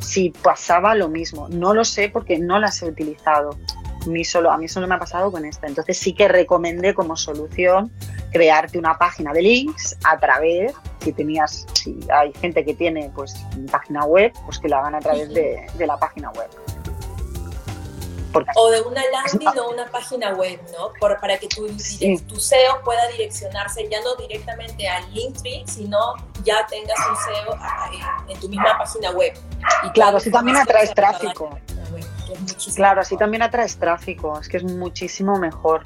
Si 0.00 0.30
pasaba 0.30 0.94
lo 0.94 1.08
mismo. 1.08 1.50
No 1.50 1.74
lo 1.74 1.84
sé 1.84 2.08
porque 2.08 2.38
no 2.38 2.58
las 2.58 2.80
he 2.80 2.86
utilizado 2.86 3.58
mí 4.06 4.24
solo, 4.24 4.50
a 4.50 4.58
mí 4.58 4.68
solo 4.68 4.86
me 4.86 4.94
ha 4.94 4.98
pasado 4.98 5.30
con 5.30 5.44
esta. 5.44 5.66
Entonces 5.66 5.98
sí 5.98 6.12
que 6.12 6.28
recomendé 6.28 6.94
como 6.94 7.16
solución 7.16 7.90
crearte 8.32 8.78
una 8.78 8.98
página 8.98 9.32
de 9.32 9.42
links 9.42 9.96
a 10.04 10.18
través, 10.18 10.74
si 11.00 11.12
tenías, 11.12 11.66
si 11.74 11.98
hay 12.12 12.32
gente 12.34 12.64
que 12.64 12.74
tiene 12.74 13.10
pues 13.14 13.34
página 13.70 14.04
web, 14.04 14.32
pues 14.44 14.58
que 14.58 14.68
la 14.68 14.80
hagan 14.80 14.94
a 14.94 15.00
través 15.00 15.32
de, 15.32 15.66
la 15.78 15.96
página 15.98 16.30
web. 16.32 16.48
o 18.56 18.70
de 18.70 18.82
una 18.82 19.02
landing 19.12 19.58
o 19.58 19.70
una 19.70 19.86
página 19.86 20.34
web, 20.34 20.60
¿no? 20.72 20.90
para 21.00 21.38
que 21.38 21.48
tu, 21.48 21.66
tu 21.66 22.40
SEO 22.40 22.82
pueda 22.84 23.06
direccionarse 23.08 23.88
ya 23.88 24.02
no 24.02 24.14
directamente 24.16 24.86
al 24.88 25.10
Linktree, 25.14 25.64
sino 25.66 25.98
ya 26.44 26.66
tengas 26.66 26.98
un 27.08 27.16
SEO 27.16 27.58
en, 28.28 28.40
tu 28.40 28.48
misma 28.48 28.76
página 28.78 29.10
web. 29.12 29.32
Y 29.84 29.90
claro, 29.90 30.20
si 30.20 30.30
también 30.30 30.58
atraes 30.58 30.92
tráfico. 30.94 31.58
Claro, 32.74 33.00
así 33.00 33.16
también 33.16 33.42
atraes 33.42 33.76
tráfico, 33.78 34.38
es 34.40 34.48
que 34.48 34.58
es 34.58 34.64
muchísimo 34.64 35.38
mejor. 35.38 35.82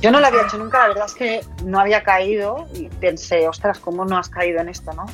Yo 0.00 0.10
no 0.10 0.20
lo 0.20 0.26
había 0.26 0.42
hecho 0.42 0.58
nunca, 0.58 0.78
la 0.78 0.88
verdad 0.88 1.06
es 1.06 1.14
que 1.14 1.40
no 1.64 1.80
había 1.80 2.02
caído 2.02 2.66
y 2.74 2.88
pensé, 2.88 3.48
ostras, 3.48 3.78
¿cómo 3.78 4.04
no 4.04 4.18
has 4.18 4.28
caído 4.28 4.60
en 4.60 4.68
esto, 4.68 4.92
no, 4.92 5.06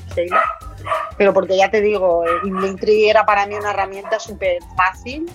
Pero 1.17 1.33
porque 1.33 1.57
ya 1.57 1.71
te 1.71 1.81
digo, 1.81 2.25
Linktree 2.43 3.09
era 3.09 3.25
para 3.25 3.47
mí 3.47 3.55
una 3.55 3.71
herramienta 3.71 4.19
súper 4.19 4.59
fácil. 4.77 5.31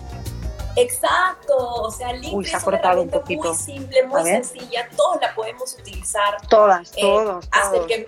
Exacto, 0.76 1.56
o 1.58 1.90
sea, 1.90 2.12
Linktree 2.14 2.56
es 2.56 2.64
una 2.64 2.78
herramienta 2.78 3.22
muy 3.26 3.56
simple, 3.56 4.06
muy 4.06 4.24
sencilla, 4.24 4.90
todos 4.96 5.22
la 5.22 5.34
podemos 5.34 5.74
utilizar. 5.80 6.38
Todas, 6.50 6.92
eh, 6.98 7.02
todos. 7.02 7.48
Hasta 7.52 7.78
el 7.78 7.86
que 7.86 8.08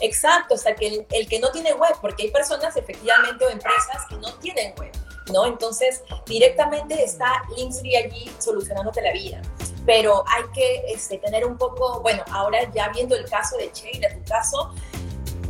Exacto, 0.00 0.54
o 0.54 0.58
sea, 0.58 0.74
que 0.74 1.06
el, 1.10 1.28
que 1.28 1.40
no 1.40 1.50
tiene 1.50 1.72
web, 1.74 1.94
porque 2.00 2.24
hay 2.24 2.30
personas 2.30 2.76
efectivamente 2.76 3.44
o 3.44 3.48
empresas 3.48 4.06
que 4.08 4.16
no 4.16 4.32
tienen 4.34 4.74
web. 4.78 4.92
¿No? 5.32 5.46
Entonces, 5.46 6.02
directamente 6.26 7.02
está 7.02 7.42
Linktree 7.56 7.96
allí 7.96 8.30
solucionándote 8.38 9.02
la 9.02 9.12
vida. 9.12 9.42
Pero 9.86 10.24
hay 10.28 10.44
que 10.52 10.84
este, 10.88 11.18
tener 11.18 11.44
un 11.44 11.56
poco, 11.56 12.00
bueno, 12.00 12.22
ahora 12.30 12.70
ya 12.72 12.88
viendo 12.90 13.16
el 13.16 13.28
caso 13.28 13.56
de 13.56 13.70
Sheila, 13.72 14.10
tu 14.14 14.22
caso, 14.24 14.74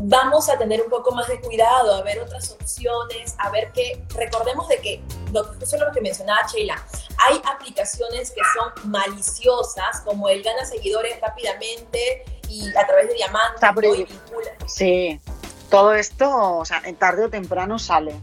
vamos 0.00 0.49
a 0.49 0.56
tener 0.56 0.80
un 0.80 0.88
poco 0.88 1.11
más 1.12 1.26
de 1.28 1.40
cuidado, 1.40 1.94
a 1.94 2.02
ver 2.02 2.20
otras 2.20 2.50
opciones, 2.52 3.35
a 3.38 3.50
ver 3.50 3.73
que, 3.73 4.04
recordemos 4.14 4.68
de 4.68 4.78
que, 4.78 5.02
lo, 5.32 5.52
eso 5.61 5.76
es 5.76 5.82
lo 5.82 5.90
que 5.92 6.00
mencionaba 6.00 6.47
Sheila, 6.47 6.80
hay 7.26 7.40
aplicaciones 7.44 8.30
que 8.30 8.40
son 8.54 8.90
maliciosas, 8.90 10.00
como 10.04 10.28
el 10.28 10.42
gana 10.42 10.64
seguidores 10.64 11.20
rápidamente 11.20 12.25
y 12.49 12.68
a 12.76 12.87
través 12.87 13.08
de 13.08 13.14
diamantes, 13.14 13.61
¿no? 13.61 14.68
Sí, 14.68 15.20
todo 15.68 15.94
esto, 15.94 16.58
o 16.58 16.64
sea, 16.64 16.80
tarde 16.99 17.25
o 17.25 17.30
temprano 17.30 17.78
sale 17.78 18.14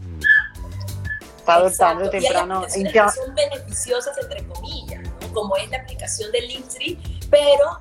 tarde 1.46 2.06
o 2.06 2.10
temprano. 2.10 2.66
Y 2.74 2.84
son 2.90 3.34
beneficiosas, 3.34 4.16
entre 4.18 4.46
comillas, 4.46 5.08
como 5.32 5.56
es 5.56 5.70
la 5.70 5.78
aplicación 5.78 6.30
de 6.32 6.42
Linktree, 6.42 6.98
pero 7.30 7.80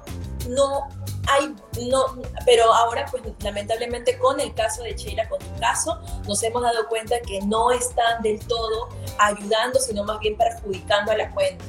no 0.50 0.88
hay, 1.28 1.56
no, 1.90 2.22
pero 2.46 2.72
ahora, 2.74 3.06
pues 3.10 3.24
lamentablemente 3.40 4.18
con 4.18 4.40
el 4.40 4.54
caso 4.54 4.84
de 4.84 4.94
Sheila, 4.94 5.28
con 5.28 5.40
tu 5.40 5.60
caso, 5.60 6.00
nos 6.28 6.42
hemos 6.44 6.62
dado 6.62 6.88
cuenta 6.88 7.16
que 7.26 7.42
no 7.42 7.72
están 7.72 8.22
del 8.22 8.40
todo 8.46 8.90
ayudando, 9.18 9.80
sino 9.80 10.04
más 10.04 10.20
bien 10.20 10.38
perjudicando 10.38 11.12
a 11.12 11.18
la 11.18 11.32
cuenta. 11.32 11.64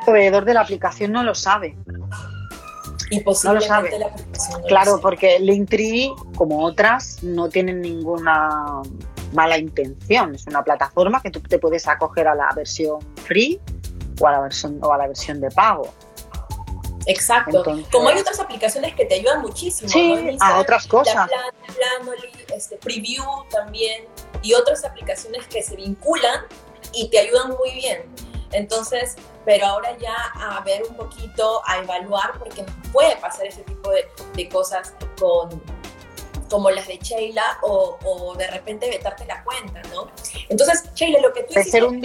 El 0.00 0.04
proveedor 0.04 0.44
de 0.44 0.54
la 0.54 0.60
aplicación 0.60 1.12
no 1.12 1.22
lo 1.22 1.34
sabe. 1.34 1.76
Y 3.10 3.18
no 3.20 3.54
lo 3.54 3.60
sabe. 3.60 3.90
claro, 4.68 4.98
porque 5.00 5.38
Linktree, 5.38 6.12
como 6.36 6.64
otras, 6.64 7.22
no 7.22 7.48
tienen 7.48 7.82
ninguna 7.82 8.82
mala 9.32 9.58
intención. 9.58 10.34
Es 10.34 10.46
una 10.46 10.62
plataforma 10.62 11.20
que 11.22 11.30
tú 11.30 11.40
te 11.40 11.58
puedes 11.58 11.86
acoger 11.88 12.28
a 12.28 12.34
la 12.34 12.50
versión 12.54 12.98
free 13.24 13.60
o 14.20 14.26
a 14.26 14.32
la 14.32 14.40
versión, 14.40 14.78
o 14.82 14.92
a 14.92 14.98
la 14.98 15.06
versión 15.06 15.40
de 15.40 15.50
pago. 15.50 15.92
Exacto. 17.06 17.64
Como 17.90 18.08
hay 18.08 18.18
otras 18.18 18.38
aplicaciones 18.40 18.94
que 18.94 19.04
te 19.04 19.16
ayudan 19.16 19.42
muchísimo. 19.42 19.88
Sí, 19.88 20.36
a 20.40 20.60
otras 20.60 20.86
cosas. 20.86 21.28
este, 22.54 22.76
Preview 22.76 23.24
también 23.50 24.04
y 24.42 24.54
otras 24.54 24.84
aplicaciones 24.84 25.46
que 25.46 25.62
se 25.62 25.76
vinculan 25.76 26.42
y 26.92 27.08
te 27.08 27.18
ayudan 27.18 27.50
muy 27.50 27.72
bien. 27.74 28.04
Entonces, 28.52 29.16
pero 29.44 29.66
ahora 29.66 29.96
ya 29.98 30.14
a 30.34 30.60
ver 30.60 30.82
un 30.88 30.94
poquito, 30.94 31.62
a 31.66 31.78
evaluar, 31.78 32.38
porque 32.38 32.62
nos 32.62 32.88
puede 32.92 33.16
pasar 33.16 33.46
ese 33.46 33.62
tipo 33.62 33.90
de, 33.90 34.06
de 34.34 34.48
cosas 34.48 34.94
con, 35.18 35.62
como 36.52 36.70
las 36.70 36.86
de 36.86 36.98
Sheila 36.98 37.58
o, 37.62 38.34
de 38.36 38.46
repente 38.46 38.88
vetarte 38.90 39.24
la 39.24 39.42
cuenta, 39.42 39.80
¿no? 39.88 40.08
Entonces, 40.50 40.84
Sheila, 40.94 41.18
lo 41.20 41.32
que 41.32 41.44
tú 41.44 41.58
hiciste... 41.58 41.82
un 41.82 42.00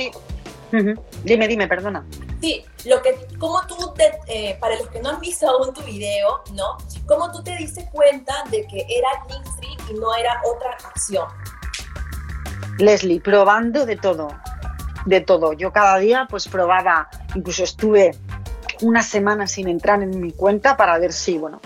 Dime, 1.23 1.47
dime, 1.47 1.67
perdona. 1.67 2.05
Sí, 2.41 2.63
lo 2.85 3.01
que, 3.01 3.27
como 3.37 3.65
tú, 3.67 3.93
te, 3.93 4.19
eh, 4.27 4.57
para 4.59 4.77
los 4.77 4.87
que 4.87 5.01
no 5.01 5.09
han 5.09 5.19
visto 5.19 5.49
aún 5.49 5.73
tu 5.73 5.81
video, 5.83 6.43
¿no? 6.53 6.77
¿Cómo 7.05 7.29
tú 7.31 7.43
te 7.43 7.55
diste 7.57 7.89
cuenta 7.91 8.43
de 8.49 8.65
que 8.67 8.85
era 8.87 9.09
Linktree 9.29 9.93
y 9.93 9.99
no 9.99 10.15
era 10.15 10.41
otra 10.45 10.71
acción? 10.71 11.27
Leslie, 12.79 13.19
probando 13.19 13.85
de 13.85 13.97
todo, 13.97 14.29
de 15.05 15.21
todo. 15.21 15.53
Yo 15.53 15.73
cada 15.73 15.97
día 15.97 16.25
pues 16.29 16.47
probaba, 16.47 17.09
incluso 17.35 17.63
estuve 17.63 18.11
una 18.81 19.03
semana 19.03 19.45
sin 19.47 19.67
entrar 19.67 20.01
en 20.01 20.21
mi 20.21 20.31
cuenta 20.31 20.77
para 20.77 20.97
ver 20.99 21.11
si, 21.11 21.37
bueno, 21.37 21.59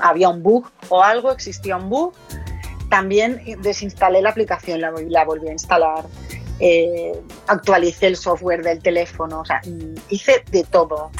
había 0.00 0.28
un 0.28 0.42
bug 0.42 0.70
o 0.88 1.02
algo, 1.02 1.30
existía 1.30 1.76
un 1.76 1.88
bug. 1.88 2.14
También 2.90 3.42
desinstalé 3.60 4.22
la 4.22 4.30
aplicación, 4.30 4.80
la, 4.80 4.92
la 5.08 5.24
volví 5.24 5.48
a 5.48 5.52
instalar. 5.52 6.04
Eh, 6.60 7.12
actualicé 7.46 8.08
el 8.08 8.16
software 8.16 8.62
del 8.62 8.82
teléfono, 8.82 9.40
o 9.40 9.44
sea, 9.44 9.60
mm, 9.64 9.94
hice 10.08 10.44
de 10.50 10.64
todo. 10.64 11.10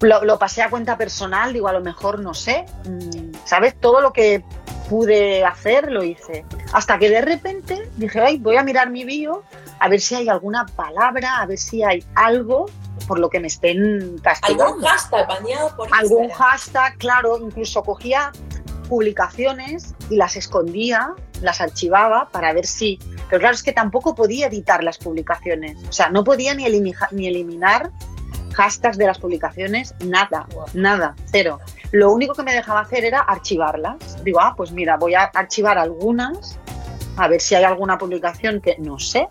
Lo, 0.00 0.24
lo, 0.24 0.38
pasé 0.38 0.62
a 0.62 0.70
cuenta 0.70 0.96
personal, 0.96 1.52
digo, 1.52 1.68
a 1.68 1.72
lo 1.72 1.80
mejor 1.80 2.20
no 2.20 2.34
sé, 2.34 2.66
mm, 2.84 3.34
¿sabes? 3.44 3.74
Todo 3.80 4.00
lo 4.00 4.12
que 4.12 4.44
pude 4.88 5.44
hacer 5.44 5.90
lo 5.90 6.02
hice. 6.02 6.44
Hasta 6.72 6.98
que 6.98 7.10
de 7.10 7.20
repente 7.20 7.90
dije, 7.96 8.20
ay, 8.20 8.38
voy 8.38 8.56
a 8.56 8.62
mirar 8.62 8.90
mi 8.90 9.04
bio, 9.04 9.42
a 9.78 9.88
ver 9.88 10.00
si 10.00 10.14
hay 10.14 10.28
alguna 10.28 10.66
palabra, 10.66 11.38
a 11.38 11.46
ver 11.46 11.58
si 11.58 11.82
hay 11.82 12.04
algo 12.14 12.66
por 13.06 13.18
lo 13.18 13.30
que 13.30 13.40
me 13.40 13.48
estén 13.48 14.18
castigando. 14.22 14.64
Algún 14.64 14.82
hashtag 14.84 15.28
bañado 15.28 15.76
por 15.76 15.88
Algún 15.92 16.30
hashtag, 16.30 16.96
claro, 16.98 17.38
incluso 17.38 17.82
cogía 17.82 18.32
publicaciones 18.88 19.94
y 20.10 20.16
las 20.16 20.36
escondía, 20.36 21.14
las 21.40 21.60
archivaba 21.60 22.28
para 22.30 22.52
ver 22.52 22.66
si... 22.66 22.98
Pero 23.28 23.40
claro, 23.40 23.54
es 23.54 23.62
que 23.62 23.72
tampoco 23.72 24.14
podía 24.14 24.48
editar 24.48 24.84
las 24.84 24.98
publicaciones. 24.98 25.78
O 25.88 25.92
sea, 25.92 26.10
no 26.10 26.24
podía 26.24 26.54
ni, 26.54 26.64
ni 27.12 27.26
eliminar 27.26 27.90
hashtags 28.52 28.98
de 28.98 29.06
las 29.06 29.18
publicaciones, 29.18 29.94
nada, 30.04 30.46
nada, 30.74 31.16
cero. 31.30 31.58
Lo 31.92 32.10
único 32.10 32.34
que 32.34 32.42
me 32.42 32.54
dejaba 32.54 32.80
hacer 32.80 33.04
era 33.04 33.20
archivarlas. 33.20 34.24
Digo, 34.24 34.40
ah, 34.40 34.54
pues 34.56 34.72
mira, 34.72 34.96
voy 34.96 35.14
a 35.14 35.24
archivar 35.24 35.76
algunas, 35.78 36.58
a 37.16 37.28
ver 37.28 37.40
si 37.40 37.54
hay 37.54 37.64
alguna 37.64 37.98
publicación 37.98 38.60
que 38.62 38.76
no 38.78 38.98
sé, 38.98 39.28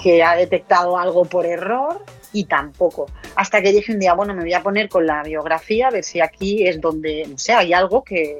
que 0.00 0.22
ha 0.22 0.36
detectado 0.36 0.96
algo 0.96 1.24
por 1.24 1.44
error 1.44 2.04
y 2.32 2.44
tampoco. 2.44 3.06
Hasta 3.34 3.60
que 3.60 3.72
dije 3.72 3.92
un 3.92 3.98
día, 3.98 4.14
bueno, 4.14 4.32
me 4.32 4.42
voy 4.42 4.54
a 4.54 4.62
poner 4.62 4.88
con 4.88 5.06
la 5.06 5.24
biografía, 5.24 5.88
a 5.88 5.90
ver 5.90 6.04
si 6.04 6.20
aquí 6.20 6.66
es 6.66 6.80
donde, 6.80 7.26
no 7.28 7.36
sé, 7.36 7.52
hay 7.52 7.72
algo 7.72 8.04
que, 8.04 8.38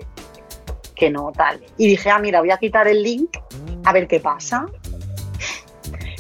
que 0.95 1.11
no 1.11 1.33
tal. 1.33 1.61
Y 1.77 1.89
dije, 1.89 2.11
ah, 2.11 2.21
mira, 2.21 2.39
voy 2.39 2.53
a 2.53 2.59
quitar 2.59 2.87
el 2.87 3.03
link, 3.03 3.37
a 3.85 3.93
ver 3.93 4.07
qué 4.07 4.21
pasa. 4.21 4.67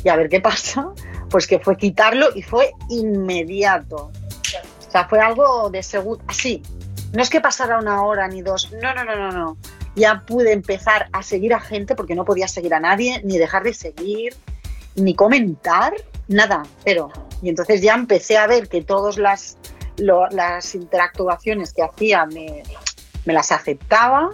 Y 0.04 0.08
a 0.08 0.16
ver 0.16 0.28
qué 0.28 0.40
pasa, 0.40 0.90
pues 1.30 1.46
que 1.46 1.60
fue 1.60 1.76
quitarlo 1.76 2.30
y 2.34 2.42
fue 2.42 2.72
inmediato. 2.88 4.10
O 4.86 4.90
sea, 4.90 5.06
fue 5.08 5.20
algo 5.20 5.70
de 5.70 5.84
seguro, 5.84 6.20
así. 6.26 6.60
No 7.12 7.22
es 7.22 7.30
que 7.30 7.40
pasara 7.40 7.78
una 7.78 8.02
hora 8.02 8.26
ni 8.28 8.42
dos, 8.42 8.72
no, 8.72 8.94
no, 8.94 9.04
no, 9.04 9.16
no, 9.16 9.32
no. 9.32 9.56
Ya 9.94 10.22
pude 10.26 10.52
empezar 10.52 11.08
a 11.12 11.22
seguir 11.22 11.52
a 11.54 11.60
gente 11.60 11.94
porque 11.94 12.14
no 12.14 12.24
podía 12.24 12.48
seguir 12.48 12.74
a 12.74 12.80
nadie, 12.80 13.20
ni 13.24 13.38
dejar 13.38 13.62
de 13.64 13.74
seguir, 13.74 14.34
ni 14.94 15.14
comentar, 15.14 15.92
nada, 16.28 16.62
pero. 16.84 17.10
Y 17.42 17.48
entonces 17.48 17.82
ya 17.82 17.94
empecé 17.94 18.38
a 18.38 18.46
ver 18.46 18.68
que 18.68 18.82
todas 18.82 19.18
las, 19.18 19.58
las 19.96 20.74
interactuaciones 20.74 21.72
que 21.72 21.82
hacía 21.82 22.24
me, 22.26 22.62
me 23.24 23.34
las 23.34 23.52
aceptaba 23.52 24.30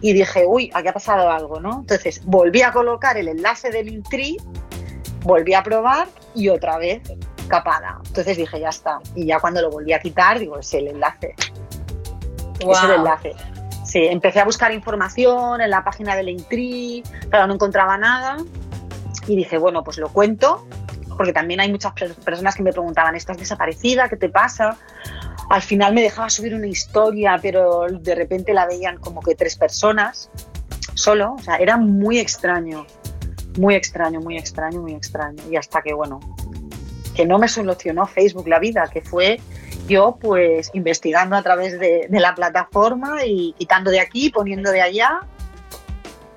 y 0.00 0.12
dije, 0.12 0.44
uy, 0.46 0.70
aquí 0.74 0.88
ha 0.88 0.92
pasado 0.92 1.30
algo, 1.30 1.60
¿no? 1.60 1.80
Entonces 1.80 2.24
volví 2.24 2.62
a 2.62 2.72
colocar 2.72 3.16
el 3.16 3.28
enlace 3.28 3.70
del 3.70 3.86
Linktree 3.86 4.36
volví 5.26 5.54
a 5.54 5.62
probar 5.62 6.08
y 6.34 6.48
otra 6.48 6.78
vez 6.78 7.02
capada. 7.48 8.00
Entonces 8.06 8.36
dije, 8.36 8.60
ya 8.60 8.68
está. 8.68 9.00
Y 9.14 9.26
ya 9.26 9.40
cuando 9.40 9.60
lo 9.60 9.70
volví 9.70 9.92
a 9.92 10.00
quitar, 10.00 10.38
digo, 10.38 10.58
es 10.58 10.72
el 10.72 10.88
enlace. 10.88 11.34
Es 12.60 12.82
el 12.84 12.90
enlace. 12.90 13.34
Sí, 13.84 14.04
empecé 14.04 14.40
a 14.40 14.44
buscar 14.44 14.72
información 14.72 15.60
en 15.60 15.70
la 15.70 15.84
página 15.84 16.16
del 16.16 16.26
Linktree, 16.26 17.02
pero 17.30 17.46
no 17.46 17.54
encontraba 17.54 17.96
nada. 17.96 18.38
Y 19.26 19.36
dije, 19.36 19.58
bueno, 19.58 19.84
pues 19.84 19.98
lo 19.98 20.08
cuento, 20.08 20.66
porque 21.16 21.32
también 21.32 21.60
hay 21.60 21.70
muchas 21.70 21.92
personas 21.92 22.54
que 22.54 22.62
me 22.62 22.72
preguntaban, 22.72 23.14
¿estás 23.14 23.38
desaparecida? 23.38 24.08
¿Qué 24.08 24.16
te 24.16 24.28
pasa? 24.28 24.76
Al 25.50 25.62
final 25.62 25.94
me 25.94 26.02
dejaba 26.02 26.28
subir 26.30 26.54
una 26.54 26.66
historia, 26.66 27.38
pero 27.40 27.86
de 27.88 28.14
repente 28.14 28.52
la 28.52 28.66
veían 28.66 28.98
como 28.98 29.20
que 29.20 29.34
tres 29.34 29.56
personas 29.56 30.30
solo. 30.94 31.34
O 31.34 31.42
sea, 31.42 31.56
era 31.56 31.76
muy 31.76 32.18
extraño 32.18 32.86
muy 33.58 33.74
extraño, 33.74 34.20
muy 34.20 34.36
extraño, 34.36 34.80
muy 34.80 34.94
extraño. 34.94 35.42
Y 35.50 35.56
hasta 35.56 35.82
que, 35.82 35.92
bueno, 35.92 36.20
que 37.14 37.26
no 37.26 37.38
me 37.38 37.48
solucionó 37.48 38.06
Facebook 38.06 38.48
la 38.48 38.58
vida, 38.58 38.88
que 38.92 39.00
fue 39.00 39.40
yo 39.86 40.18
pues 40.20 40.70
investigando 40.74 41.36
a 41.36 41.42
través 41.42 41.78
de, 41.78 42.08
la 42.10 42.34
plataforma 42.34 43.24
y 43.24 43.54
quitando 43.58 43.90
de 43.90 44.00
aquí, 44.00 44.30
poniendo 44.30 44.70
de 44.70 44.82
allá 44.82 45.20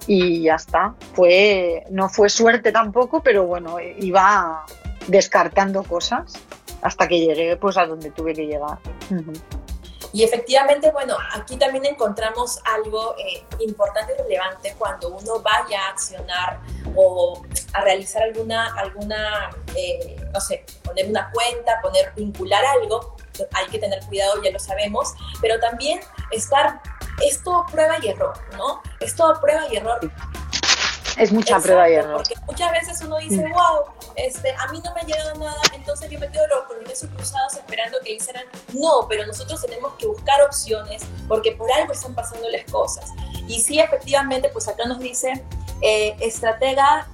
y 0.08 0.44
ya 0.44 0.56
está. 0.56 0.96
Fue, 1.14 1.86
no 1.90 2.10
fue 2.10 2.30
suerte 2.30 2.72
tampoco, 2.72 3.22
pero 3.22 3.46
bueno, 3.46 3.78
iba 3.80 4.66
descartando 5.08 5.84
cosas 5.84 6.34
hasta 6.82 7.08
que 7.08 7.20
llegué 7.20 7.58
pues 7.58 7.78
a 7.78 7.86
donde 7.86 8.12
tuve 8.12 8.34
que 8.34 8.46
llegar. 8.46 8.78
Y 10.12 10.24
efectivamente, 10.24 10.92
bueno, 10.92 11.16
aquí 11.36 11.56
también 11.58 11.86
encontramos 11.86 12.60
algo 12.66 13.16
eh, 13.18 13.44
importante 13.60 14.14
y 14.18 14.22
relevante 14.24 14.74
cuando 14.78 15.10
uno 15.10 15.40
vaya 15.40 15.86
a 15.86 15.90
accionar 15.92 16.60
o 16.96 17.44
a 17.74 17.82
realizar 17.82 18.24
alguna, 18.24 18.74
alguna 18.76 19.52
eh, 19.76 20.16
no 20.34 20.42
sé, 20.42 20.66
poner 20.84 21.08
una 21.08 21.30
cuenta, 21.32 21.80
poner, 21.82 22.12
vincular 22.16 22.64
algo, 22.82 23.18
hay 23.54 23.68
que 23.68 23.80
tener 23.80 24.04
cuidado, 24.06 24.42
ya 24.44 24.52
lo 24.52 24.60
sabemos, 24.60 25.14
pero 25.42 25.60
también 25.60 26.00
estar, 26.32 26.82
esto 27.24 27.66
prueba 27.72 27.98
y 28.02 28.10
error, 28.10 28.34
¿no? 28.58 28.82
Esto 29.00 29.38
prueba 29.42 29.68
y 29.72 29.78
error 29.78 30.00
es 31.20 31.34
mucha 31.34 31.60
prueba 31.60 31.90
y 31.90 31.96
error. 31.96 32.24
Porque 32.24 32.36
muchas 32.46 32.72
veces 32.72 33.02
uno 33.02 33.18
dice, 33.18 33.46
wow, 33.50 33.94
este, 34.16 34.52
a 34.56 34.68
mí 34.72 34.82
no 34.84 34.94
me 34.94 35.02
ha 35.02 35.04
llegado 35.04 35.36
nada, 35.36 35.62
entonces 35.76 36.10
yo 36.10 36.18
me 36.18 36.32
quedo 36.32 36.48
los 36.48 36.86
brazos 36.86 37.10
cruzados 37.10 37.54
esperando 37.56 38.00
que 38.04 38.14
hicieran. 38.14 38.46
No, 38.74 39.06
pero 39.08 39.26
nosotros 39.28 39.62
tenemos 39.62 39.94
que 39.96 40.08
buscar 40.08 40.42
opciones 40.42 41.04
porque 41.28 41.52
por 41.52 41.70
algo 41.72 41.92
están 41.92 42.16
pasando 42.16 42.50
las 42.50 42.64
cosas. 42.72 43.10
Y 43.48 43.60
sí, 43.60 43.80
efectivamente, 43.80 44.50
pues 44.50 44.68
acá 44.70 44.86
nos 44.86 45.00
dice 45.00 45.44
eh, 45.82 46.16
estratega 46.22 47.08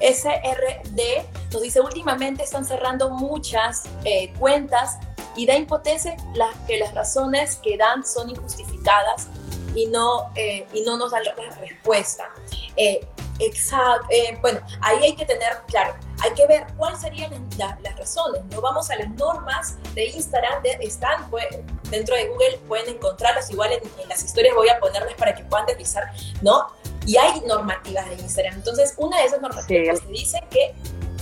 SRD, 0.00 1.26
nos 1.52 1.62
dice 1.62 1.80
últimamente 1.80 2.42
están 2.42 2.64
cerrando 2.64 3.10
muchas 3.10 3.84
eh, 4.04 4.32
cuentas 4.38 4.98
y 5.36 5.46
da 5.46 5.56
impotencia 5.56 6.16
las, 6.34 6.54
que 6.66 6.78
las 6.78 6.94
razones 6.94 7.56
que 7.56 7.76
dan 7.76 8.04
son 8.04 8.30
injustificadas 8.30 9.28
y 9.74 9.86
no, 9.86 10.30
eh, 10.34 10.66
y 10.72 10.82
no 10.82 10.96
nos 10.96 11.12
dan 11.12 11.24
la 11.24 11.34
respuesta. 11.60 12.30
Eh, 12.76 13.06
Exacto. 13.38 14.06
Eh, 14.10 14.38
bueno, 14.40 14.60
ahí 14.80 14.98
hay 15.02 15.16
que 15.16 15.24
tener 15.24 15.58
claro, 15.66 15.94
hay 16.20 16.32
que 16.32 16.46
ver 16.46 16.66
cuáles 16.76 17.00
serían 17.00 17.30
las 17.58 17.96
razones. 17.96 18.42
No 18.50 18.60
vamos 18.60 18.90
a 18.90 18.96
las 18.96 19.10
normas 19.10 19.76
de 19.94 20.06
Instagram, 20.06 20.62
de, 20.62 20.78
están 20.80 21.28
pues, 21.30 21.46
dentro 21.90 22.14
de 22.16 22.28
Google, 22.28 22.58
pueden 22.66 22.96
encontrarlas. 22.96 23.50
Igual 23.50 23.72
en, 23.72 24.08
las 24.08 24.22
historias 24.22 24.54
voy 24.54 24.68
a 24.68 24.78
ponerlas 24.78 25.14
para 25.14 25.34
que 25.34 25.44
puedan 25.44 25.66
deslizar, 25.66 26.04
¿no? 26.42 26.68
Y 27.06 27.16
hay 27.16 27.40
normativas 27.42 28.08
de 28.08 28.14
Instagram. 28.14 28.54
Entonces, 28.54 28.94
una 28.96 29.18
de 29.18 29.26
esas 29.26 29.40
normativas 29.40 30.00
sí. 30.00 30.06
dice 30.08 30.40
que 30.50 30.74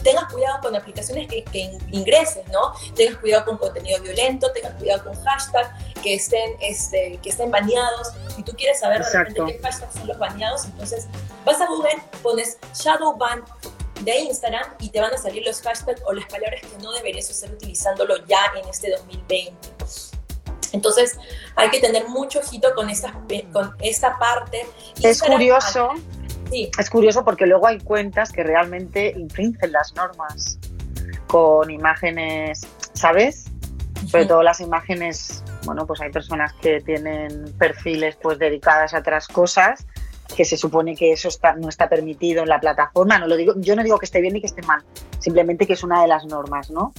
tengas 0.04 0.30
cuidado 0.32 0.60
con 0.60 0.76
aplicaciones 0.76 1.26
que, 1.26 1.44
ingreses, 1.90 2.46
¿no? 2.52 2.74
Tengas 2.94 3.16
cuidado 3.16 3.46
con 3.46 3.58
contenido 3.58 4.00
violento, 4.00 4.52
tengas 4.52 4.74
cuidado 4.74 5.02
con 5.04 5.24
hashtags 5.24 5.70
que 6.02 6.14
estén, 6.14 6.56
este, 6.60 7.18
que 7.22 7.30
estén 7.30 7.50
baneados. 7.50 8.12
Si 8.36 8.42
tú 8.44 8.52
quieres 8.52 8.78
saber 8.78 9.02
realmente 9.02 9.44
qué 9.44 9.58
hashtags 9.60 9.94
son 9.94 10.06
los 10.06 10.18
baneados, 10.18 10.66
entonces 10.66 11.08
vas 11.44 11.60
a 11.60 11.66
Google, 11.66 12.00
pones 12.22 12.58
shadow 12.74 13.16
ban 13.16 13.42
de 14.02 14.18
Instagram 14.18 14.74
y 14.78 14.90
te 14.90 15.00
van 15.00 15.14
a 15.14 15.18
salir 15.18 15.42
los 15.44 15.60
hashtags 15.62 16.02
o 16.04 16.12
las 16.12 16.26
palabras 16.26 16.60
que 16.60 16.82
no 16.82 16.92
deberías 16.92 17.30
estar 17.30 17.50
utilizándolo 17.50 18.24
ya 18.26 18.52
en 18.56 18.68
este 18.68 18.90
2020. 18.90 19.54
Entonces 20.72 21.16
hay 21.56 21.70
que 21.70 21.80
tener 21.80 22.08
mucho 22.08 22.40
ojito 22.40 22.74
con 22.74 22.90
esta, 22.90 23.12
con 23.52 23.74
esta 23.80 24.18
parte. 24.18 24.66
Es 25.02 25.22
curioso. 25.22 25.90
Es 26.78 26.90
curioso 26.90 27.24
porque 27.24 27.46
luego 27.46 27.66
hay 27.66 27.78
cuentas 27.78 28.30
que 28.30 28.42
realmente 28.42 29.12
infringen 29.16 29.72
las 29.72 29.94
normas 29.94 30.58
con 31.26 31.70
imágenes, 31.70 32.60
¿sabes? 32.92 33.46
Sobre 34.06 34.26
todo 34.26 34.42
las 34.42 34.60
imágenes, 34.60 35.42
bueno, 35.64 35.86
pues 35.86 36.00
hay 36.00 36.10
personas 36.10 36.52
que 36.54 36.80
tienen 36.80 37.52
perfiles 37.58 38.16
pues 38.22 38.38
dedicadas 38.38 38.94
a 38.94 38.98
otras 38.98 39.26
cosas 39.26 39.86
que 40.36 40.44
se 40.44 40.56
supone 40.56 40.94
que 40.96 41.12
eso 41.12 41.28
está, 41.28 41.54
no 41.54 41.68
está 41.68 41.88
permitido 41.88 42.42
en 42.42 42.48
la 42.48 42.60
plataforma. 42.60 43.18
No 43.18 43.26
lo 43.26 43.36
digo, 43.36 43.54
yo 43.56 43.74
no 43.74 43.82
digo 43.82 43.98
que 43.98 44.06
esté 44.06 44.20
bien 44.20 44.34
ni 44.34 44.40
que 44.40 44.46
esté 44.46 44.62
mal, 44.62 44.82
simplemente 45.18 45.66
que 45.66 45.72
es 45.72 45.82
una 45.82 46.02
de 46.02 46.08
las 46.08 46.24
normas, 46.26 46.70
¿no? 46.70 46.92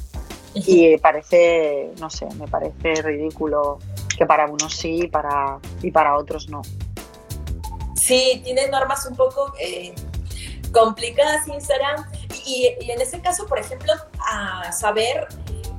Y 0.54 0.98
parece, 0.98 1.92
no 2.00 2.10
sé, 2.10 2.28
me 2.40 2.48
parece 2.48 3.02
ridículo 3.02 3.80
que 4.18 4.26
para 4.26 4.46
unos 4.48 4.74
sí 4.74 5.08
para, 5.08 5.60
y 5.82 5.92
para 5.92 6.18
otros 6.18 6.50
no. 6.50 6.62
Sí, 8.06 8.40
tiene 8.44 8.68
normas 8.68 9.04
un 9.08 9.16
poco 9.16 9.52
eh, 9.60 9.96
complicadas 10.72 11.48
Instagram. 11.48 12.06
Y, 12.46 12.76
en 12.80 13.02
ese 13.02 13.20
caso, 13.20 13.48
por 13.48 13.58
ejemplo, 13.58 13.94
a 14.20 14.72
saber 14.72 15.28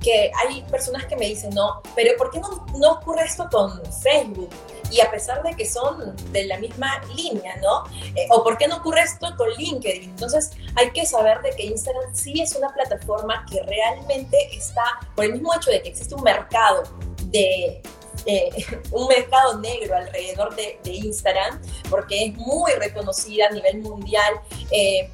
que 0.02 0.32
hay 0.36 0.62
personas 0.62 1.06
que 1.06 1.14
me 1.14 1.26
dicen, 1.26 1.50
no, 1.50 1.82
pero 1.94 2.16
¿por 2.16 2.32
qué 2.32 2.40
no, 2.40 2.66
no 2.78 2.92
ocurre 2.94 3.24
esto 3.24 3.48
con 3.48 3.80
Facebook? 4.02 4.50
Y 4.90 5.00
a 5.00 5.10
pesar 5.10 5.40
de 5.44 5.54
que 5.54 5.66
son 5.66 6.16
de 6.32 6.46
la 6.46 6.58
misma 6.58 7.00
línea, 7.14 7.56
¿no? 7.58 7.84
Eh, 8.16 8.26
¿O 8.30 8.42
por 8.42 8.58
qué 8.58 8.66
no 8.66 8.78
ocurre 8.78 9.02
esto 9.02 9.28
con 9.36 9.48
LinkedIn? 9.50 10.10
Entonces 10.10 10.50
hay 10.74 10.90
que 10.90 11.06
saber 11.06 11.42
de 11.42 11.50
que 11.50 11.66
Instagram 11.66 12.12
sí 12.12 12.40
es 12.40 12.56
una 12.56 12.70
plataforma 12.70 13.46
que 13.48 13.62
realmente 13.62 14.36
está, 14.52 14.82
por 15.14 15.26
el 15.26 15.34
mismo 15.34 15.54
hecho 15.54 15.70
de 15.70 15.80
que 15.80 15.90
existe 15.90 16.14
un 16.16 16.22
mercado 16.22 16.82
de 17.26 17.82
eh, 18.26 18.50
un 18.90 19.06
mercado 19.08 19.58
negro 19.58 19.96
alrededor 19.96 20.54
de, 20.54 20.78
Instagram, 20.84 21.60
porque 21.90 22.26
es 22.26 22.34
muy 22.34 22.72
reconocida 22.72 23.46
a 23.46 23.50
nivel 23.50 23.78
mundial. 23.78 24.40
Eh, 24.70 25.10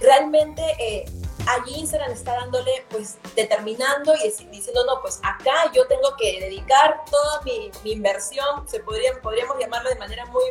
realmente 0.00 0.62
eh, 0.78 1.04
allí 1.48 1.74
Instagram 1.76 2.12
está 2.12 2.34
dándole, 2.34 2.84
pues, 2.90 3.18
determinando 3.34 4.14
y 4.16 4.28
diciendo, 4.46 4.84
no, 4.86 5.00
pues 5.00 5.18
acá 5.22 5.70
yo 5.74 5.86
tengo 5.86 6.14
que 6.16 6.40
dedicar 6.40 7.04
toda 7.10 7.42
mi, 7.42 7.70
inversión, 7.84 8.68
se 8.68 8.80
podría, 8.80 9.20
podríamos 9.20 9.58
llamarlo 9.58 9.88
de 9.88 9.96
manera 9.96 10.26
muy, 10.26 10.44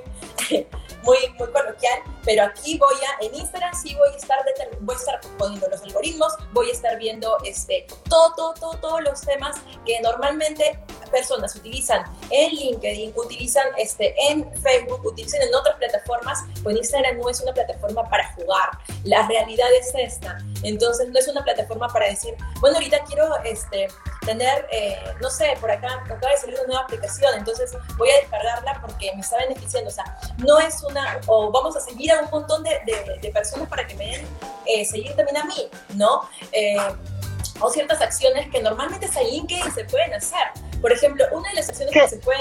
muy, 1.03 1.17
muy 1.37 1.51
coloquial, 1.51 2.01
pero 2.23 2.43
aquí 2.43 2.77
voy 2.77 2.95
a, 2.95 3.25
en 3.25 3.35
Instagram 3.35 3.73
sí 3.75 3.95
voy 3.95 4.09
a 4.13 4.17
estar, 4.17 4.39
voy 4.81 4.95
a 4.95 4.99
estar 4.99 5.21
poniendo 5.37 5.67
los 5.69 5.81
algoritmos, 5.81 6.33
voy 6.51 6.69
a 6.69 6.73
estar 6.73 6.97
viendo 6.97 7.37
este, 7.43 7.85
todo, 8.09 8.33
todo, 8.35 8.53
todo, 8.53 8.77
todos 8.77 9.01
los 9.03 9.21
temas 9.21 9.57
que 9.85 9.99
normalmente 10.01 10.79
personas 11.07 11.55
utilizan 11.55 12.03
en 12.29 12.51
LinkedIn, 12.51 13.13
utilizan 13.15 13.67
este, 13.77 14.15
en 14.29 14.49
Facebook, 14.61 15.05
utilizan 15.05 15.41
en 15.41 15.53
otras 15.53 15.75
plataformas, 15.77 16.43
pues 16.63 16.77
Instagram 16.77 17.17
no 17.17 17.29
es 17.29 17.41
una 17.41 17.53
plataforma 17.53 18.09
para 18.09 18.33
jugar. 18.33 18.69
La 19.03 19.27
realidad 19.27 19.67
es 19.79 19.93
esta. 19.95 20.37
Entonces 20.63 21.09
no 21.09 21.19
es 21.19 21.27
una 21.27 21.43
plataforma 21.43 21.87
para 21.87 22.07
decir, 22.07 22.35
bueno, 22.59 22.77
ahorita 22.77 22.99
quiero 23.05 23.25
este, 23.43 23.87
tener, 24.25 24.67
eh, 24.71 24.97
no 25.21 25.29
sé, 25.29 25.57
por 25.59 25.71
acá 25.71 26.03
acaba 26.03 26.31
de 26.31 26.37
salir 26.37 26.55
una 26.55 26.67
nueva 26.67 26.83
aplicación, 26.83 27.33
entonces 27.35 27.71
voy 27.97 28.09
a 28.09 28.15
descargarla 28.17 28.81
porque 28.81 29.11
me 29.15 29.21
está 29.21 29.37
beneficiando. 29.37 29.89
O 29.89 29.93
sea, 29.93 30.05
no 30.37 30.59
es 30.59 30.83
una, 30.83 31.19
o 31.27 31.51
vamos 31.51 31.75
a 31.77 31.79
seguir 31.79 32.11
a 32.11 32.21
un 32.21 32.29
montón 32.29 32.63
de, 32.63 32.81
de, 33.21 33.31
personas 33.31 33.67
para 33.69 33.85
que 33.85 33.95
me 33.95 34.05
den, 34.05 34.27
eh, 34.65 34.85
seguir 34.85 35.15
también 35.15 35.37
a 35.37 35.45
mí, 35.45 35.69
¿no? 35.95 36.27
Eh, 36.51 36.77
o 37.59 37.69
ciertas 37.69 38.01
acciones 38.01 38.49
que 38.51 38.61
normalmente 38.61 39.07
en 39.07 39.27
LinkedIn 39.27 39.73
se 39.73 39.85
pueden 39.85 40.13
hacer. 40.13 40.47
Por 40.81 40.91
ejemplo, 40.91 41.25
una 41.31 41.49
de 41.49 41.55
las 41.55 41.69
acciones 41.69 41.93
que 41.93 42.07
se 42.07 42.17
puede... 42.17 42.39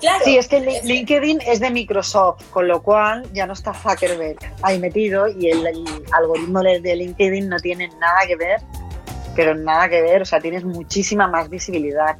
Claro, 0.00 0.24
sí, 0.24 0.36
es 0.36 0.48
que 0.48 0.80
LinkedIn 0.82 1.42
es 1.46 1.60
de 1.60 1.70
Microsoft, 1.70 2.42
con 2.50 2.66
lo 2.66 2.82
cual 2.82 3.22
ya 3.32 3.46
no 3.46 3.52
está 3.52 3.72
Zuckerberg 3.72 4.36
ahí 4.62 4.80
metido 4.80 5.28
y 5.28 5.48
el, 5.50 5.64
algoritmo 6.10 6.60
de 6.60 6.96
LinkedIn 6.96 7.48
no 7.48 7.56
tiene 7.58 7.88
nada 8.00 8.26
que 8.26 8.34
ver, 8.34 8.60
pero 9.36 9.54
nada 9.54 9.88
que 9.88 10.02
ver, 10.02 10.22
o 10.22 10.24
sea, 10.24 10.40
tienes 10.40 10.64
muchísima 10.64 11.28
más 11.28 11.48
visibilidad. 11.48 12.16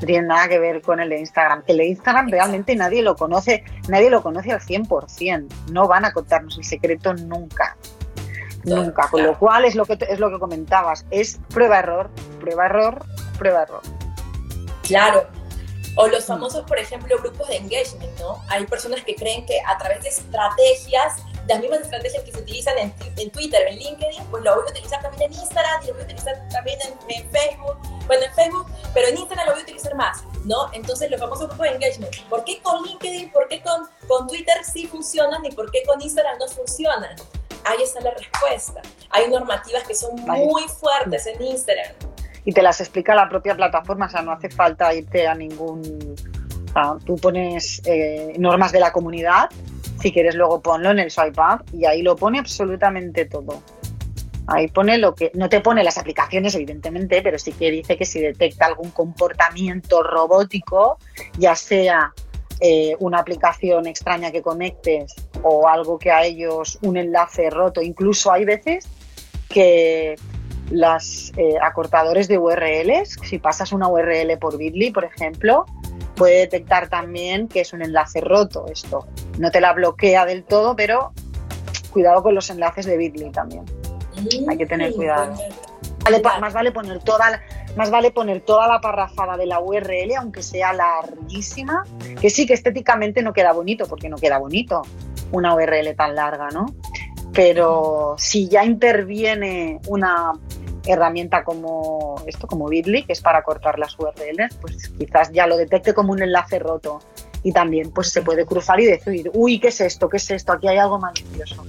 No 0.00 0.06
tiene 0.06 0.26
nada 0.26 0.48
que 0.48 0.58
ver 0.58 0.82
con 0.82 1.00
el 1.00 1.08
de 1.10 1.20
Instagram. 1.20 1.62
El 1.66 1.76
de 1.76 1.86
Instagram 1.86 2.30
realmente 2.30 2.74
nadie 2.74 3.02
lo 3.02 3.14
conoce, 3.14 3.62
nadie 3.88 4.10
lo 4.10 4.22
conoce 4.22 4.50
al 4.50 4.60
100%. 4.60 5.48
No 5.70 5.86
van 5.86 6.04
a 6.04 6.12
contarnos 6.12 6.58
el 6.58 6.64
secreto 6.64 7.14
nunca. 7.14 7.76
Nunca. 8.64 9.08
Con 9.08 9.24
lo 9.24 9.38
cual 9.38 9.64
es 9.64 9.74
lo 9.74 9.86
que 9.86 9.98
es 10.08 10.18
lo 10.18 10.30
que 10.30 10.38
comentabas, 10.38 11.04
es 11.10 11.40
prueba 11.48 11.78
error, 11.78 12.10
prueba 12.40 12.66
error, 12.66 13.04
prueba 13.38 13.62
error. 13.62 13.82
Claro. 14.82 15.28
O 15.96 16.06
los 16.06 16.24
famosos, 16.24 16.64
por 16.66 16.78
ejemplo, 16.78 17.18
grupos 17.18 17.48
de 17.48 17.56
engagement, 17.56 18.18
¿no? 18.18 18.42
Hay 18.48 18.64
personas 18.66 19.04
que 19.04 19.14
creen 19.14 19.44
que 19.44 19.60
a 19.60 19.76
través 19.76 20.02
de 20.02 20.08
estrategias, 20.08 21.16
las 21.46 21.60
mismas 21.60 21.80
estrategias 21.80 22.24
que 22.24 22.32
se 22.32 22.38
utilizan 22.38 22.78
en, 22.78 22.94
en 23.16 23.30
Twitter, 23.30 23.60
en 23.68 23.78
LinkedIn, 23.78 24.24
pues 24.30 24.42
lo 24.42 24.54
voy 24.54 24.64
a 24.66 24.70
utilizar 24.70 25.02
también 25.02 25.30
en 25.30 25.38
Instagram 25.38 25.82
y 25.82 25.86
lo 25.88 25.92
voy 25.92 26.02
a 26.02 26.04
utilizar 26.06 26.48
también 26.48 26.78
en, 27.08 27.30
Facebook. 27.30 27.76
Bueno, 28.06 28.24
en 28.24 28.34
Facebook, 28.34 28.66
pero 28.94 29.08
en 29.08 29.18
Instagram 29.18 29.46
lo 29.46 29.52
voy 29.52 29.60
a 29.60 29.64
utilizar 29.64 29.94
más, 29.94 30.22
¿no? 30.44 30.72
Entonces, 30.72 31.10
los 31.10 31.20
famosos 31.20 31.48
grupos 31.48 31.66
de 31.66 31.74
engagement. 31.74 32.16
¿Por 32.30 32.44
qué 32.44 32.62
con 32.62 32.82
LinkedIn, 32.84 33.30
por 33.30 33.48
qué 33.48 33.60
con, 33.60 33.86
con 34.08 34.26
Twitter 34.28 34.64
sí 34.64 34.86
funcionan 34.86 35.44
y 35.44 35.50
por 35.50 35.70
qué 35.70 35.82
con 35.84 36.00
Instagram 36.00 36.38
no 36.38 36.48
funcionan? 36.48 37.16
Ahí 37.64 37.82
está 37.82 38.00
la 38.00 38.12
respuesta. 38.12 38.80
Hay 39.10 39.28
normativas 39.28 39.86
que 39.86 39.94
son 39.94 40.16
muy 40.16 40.62
fuertes 40.68 41.26
en 41.26 41.42
Instagram 41.42 42.11
y 42.44 42.52
te 42.52 42.62
las 42.62 42.80
explica 42.80 43.14
la 43.14 43.28
propia 43.28 43.56
plataforma, 43.56 44.06
o 44.06 44.08
sea, 44.08 44.22
no 44.22 44.32
hace 44.32 44.48
falta 44.50 44.92
irte 44.94 45.26
a 45.26 45.34
ningún... 45.34 45.82
tú 47.04 47.16
pones 47.16 47.82
eh, 47.84 48.34
normas 48.38 48.72
de 48.72 48.80
la 48.80 48.92
comunidad, 48.92 49.50
si 50.00 50.12
quieres 50.12 50.34
luego 50.34 50.60
ponlo 50.60 50.90
en 50.90 50.98
el 50.98 51.10
swipe 51.10 51.40
up 51.40 51.64
y 51.72 51.84
ahí 51.84 52.02
lo 52.02 52.16
pone 52.16 52.38
absolutamente 52.38 53.26
todo. 53.26 53.62
Ahí 54.48 54.66
pone 54.66 54.98
lo 54.98 55.14
que, 55.14 55.30
no 55.34 55.48
te 55.48 55.60
pone 55.60 55.84
las 55.84 55.98
aplicaciones 55.98 56.54
evidentemente, 56.56 57.22
pero 57.22 57.38
sí 57.38 57.52
que 57.52 57.70
dice 57.70 57.96
que 57.96 58.04
si 58.04 58.20
detecta 58.20 58.66
algún 58.66 58.90
comportamiento 58.90 60.02
robótico, 60.02 60.98
ya 61.38 61.54
sea 61.54 62.12
eh, 62.58 62.96
una 62.98 63.18
aplicación 63.18 63.86
extraña 63.86 64.32
que 64.32 64.42
conectes 64.42 65.14
o 65.42 65.68
algo 65.68 65.98
que 65.98 66.10
a 66.10 66.24
ellos 66.24 66.78
un 66.82 66.96
enlace 66.96 67.50
roto, 67.50 67.80
incluso 67.80 68.32
hay 68.32 68.44
veces 68.44 68.88
que 69.48 70.16
los 70.70 71.32
eh, 71.36 71.54
acortadores 71.60 72.28
de 72.28 72.38
URLs. 72.38 73.18
Si 73.22 73.38
pasas 73.38 73.72
una 73.72 73.88
URL 73.88 74.38
por 74.38 74.56
Bitly, 74.56 74.90
por 74.90 75.04
ejemplo, 75.04 75.66
puede 76.14 76.38
detectar 76.38 76.88
también 76.88 77.48
que 77.48 77.60
es 77.60 77.72
un 77.72 77.82
enlace 77.82 78.20
roto 78.20 78.66
esto. 78.70 79.06
No 79.38 79.50
te 79.50 79.60
la 79.60 79.72
bloquea 79.72 80.24
del 80.24 80.44
todo, 80.44 80.76
pero 80.76 81.12
cuidado 81.92 82.22
con 82.22 82.34
los 82.34 82.48
enlaces 82.50 82.86
de 82.86 82.96
Bitly 82.96 83.30
también. 83.30 83.64
Hay 84.48 84.56
que 84.56 84.66
tener 84.66 84.92
cuidado. 84.92 85.34
más, 86.40 86.52
vale 86.52 86.72
poner 86.72 87.02
toda, 87.02 87.40
más 87.76 87.90
vale 87.90 88.10
poner 88.10 88.40
toda 88.40 88.66
la 88.68 88.80
parrafada 88.80 89.36
de 89.36 89.46
la 89.46 89.60
URL, 89.60 90.16
aunque 90.18 90.42
sea 90.42 90.72
larguísima, 90.72 91.84
que 92.20 92.30
sí 92.30 92.46
que 92.46 92.54
estéticamente 92.54 93.22
no 93.22 93.32
queda 93.32 93.52
bonito, 93.52 93.86
porque 93.86 94.08
no 94.08 94.16
queda 94.16 94.38
bonito 94.38 94.82
una 95.32 95.54
URL 95.54 95.94
tan 95.96 96.14
larga, 96.14 96.48
¿no? 96.50 96.66
Pero 97.32 98.14
si 98.18 98.48
ya 98.48 98.64
interviene 98.64 99.80
una 99.88 100.32
herramienta 100.86 101.44
como 101.44 102.16
esto, 102.26 102.46
como 102.46 102.68
Bitly, 102.68 103.04
que 103.04 103.12
es 103.12 103.20
para 103.20 103.42
cortar 103.42 103.78
las 103.78 103.98
URLs, 103.98 104.56
pues 104.60 104.88
quizás 104.98 105.30
ya 105.32 105.46
lo 105.46 105.56
detecte 105.56 105.94
como 105.94 106.12
un 106.12 106.22
enlace 106.22 106.58
roto 106.58 107.00
y 107.42 107.52
también 107.52 107.90
pues 107.90 108.10
se 108.10 108.22
puede 108.22 108.44
cruzar 108.46 108.80
y 108.80 108.86
decir, 108.86 109.30
uy, 109.34 109.58
¿qué 109.58 109.68
es 109.68 109.80
esto? 109.80 110.08
¿Qué 110.08 110.16
es 110.16 110.30
esto? 110.30 110.52
Aquí 110.52 110.68
hay 110.68 110.78
algo 110.78 110.98
malicioso. 110.98 111.64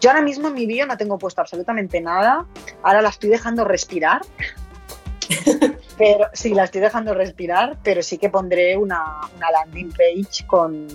Yo 0.00 0.10
ahora 0.10 0.22
mismo 0.22 0.48
en 0.48 0.54
mi 0.54 0.66
vídeo 0.66 0.86
no 0.86 0.96
tengo 0.96 1.18
puesto 1.18 1.40
absolutamente 1.40 2.00
nada, 2.00 2.46
ahora 2.82 3.00
la 3.00 3.08
estoy 3.08 3.30
dejando 3.30 3.64
respirar, 3.64 4.22
pero 5.98 6.26
sí, 6.32 6.52
la 6.52 6.64
estoy 6.64 6.80
dejando 6.80 7.14
respirar, 7.14 7.78
pero 7.82 8.02
sí 8.02 8.18
que 8.18 8.28
pondré 8.28 8.76
una, 8.76 9.20
una 9.36 9.50
landing 9.50 9.92
page 9.92 10.46
con, 10.46 10.86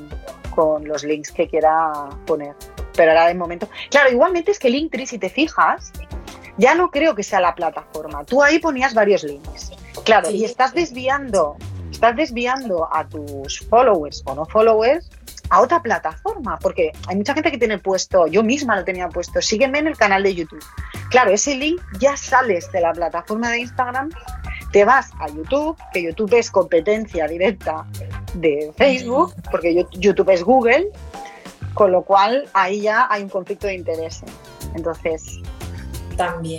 con 0.53 0.87
los 0.87 1.03
links 1.03 1.31
que 1.31 1.47
quiera 1.47 2.09
poner. 2.25 2.53
Pero 2.99 3.11
ahora 3.11 3.27
de 3.27 3.33
momento, 3.33 3.69
claro, 3.89 4.11
igualmente 4.11 4.51
es 4.51 4.59
que 4.59 4.69
Linktree, 4.69 5.07
si 5.07 5.17
te 5.17 5.29
fijas, 5.29 5.93
ya 6.57 6.75
no 6.75 6.91
creo 6.91 7.15
que 7.15 7.23
sea 7.23 7.39
la 7.39 7.55
plataforma. 7.55 8.25
Tú 8.25 8.43
ahí 8.43 8.59
ponías 8.59 8.93
varios 8.93 9.23
links. 9.23 9.71
Claro, 10.03 10.29
y 10.29 10.43
estás 10.43 10.73
desviando, 10.73 11.55
estás 11.89 12.17
desviando 12.17 12.93
a 12.93 13.07
tus 13.07 13.61
followers 13.69 14.21
o 14.25 14.35
no 14.35 14.45
followers 14.45 15.09
a 15.49 15.61
otra 15.61 15.81
plataforma, 15.81 16.59
porque 16.59 16.91
hay 17.07 17.15
mucha 17.15 17.33
gente 17.33 17.49
que 17.51 17.57
tiene 17.57 17.77
puesto, 17.77 18.27
yo 18.27 18.43
misma 18.43 18.75
lo 18.75 18.83
tenía 18.83 19.07
puesto, 19.07 19.41
sígueme 19.41 19.79
en 19.79 19.87
el 19.87 19.95
canal 19.95 20.21
de 20.23 20.35
YouTube. 20.35 20.63
Claro, 21.09 21.31
ese 21.31 21.55
link 21.55 21.81
ya 22.01 22.17
sales 22.17 22.69
de 22.73 22.81
la 22.81 22.91
plataforma 22.91 23.49
de 23.49 23.59
Instagram, 23.59 24.09
te 24.73 24.83
vas 24.83 25.11
a 25.21 25.29
YouTube, 25.29 25.77
que 25.93 26.03
YouTube 26.03 26.37
es 26.37 26.51
competencia 26.51 27.29
directa 27.29 27.85
de 28.33 28.73
Facebook, 28.75 29.33
porque 29.49 29.85
YouTube 29.93 30.29
es 30.31 30.43
Google, 30.43 30.91
con 31.73 31.91
lo 31.91 32.03
cual 32.03 32.49
ahí 32.53 32.81
ya 32.81 33.07
hay 33.09 33.23
un 33.23 33.29
conflicto 33.29 33.67
de 33.67 33.75
interés. 33.75 34.21
Entonces, 34.75 35.41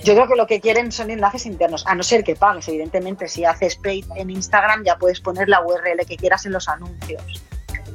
yo 0.04 0.14
creo 0.14 0.26
que 0.26 0.36
lo 0.36 0.46
que 0.46 0.60
quieren 0.60 0.90
son 0.90 1.10
enlaces 1.10 1.44
internos, 1.44 1.86
a 1.86 1.94
no 1.94 2.02
ser 2.02 2.24
que 2.24 2.34
pagues, 2.34 2.66
evidentemente. 2.68 3.28
Si 3.28 3.44
haces 3.44 3.76
paid 3.76 4.06
en 4.16 4.30
Instagram, 4.30 4.84
ya 4.84 4.96
puedes 4.96 5.20
poner 5.20 5.48
la 5.48 5.60
URL 5.60 6.06
que 6.06 6.16
quieras 6.16 6.46
en 6.46 6.52
los 6.52 6.68
anuncios, 6.68 7.22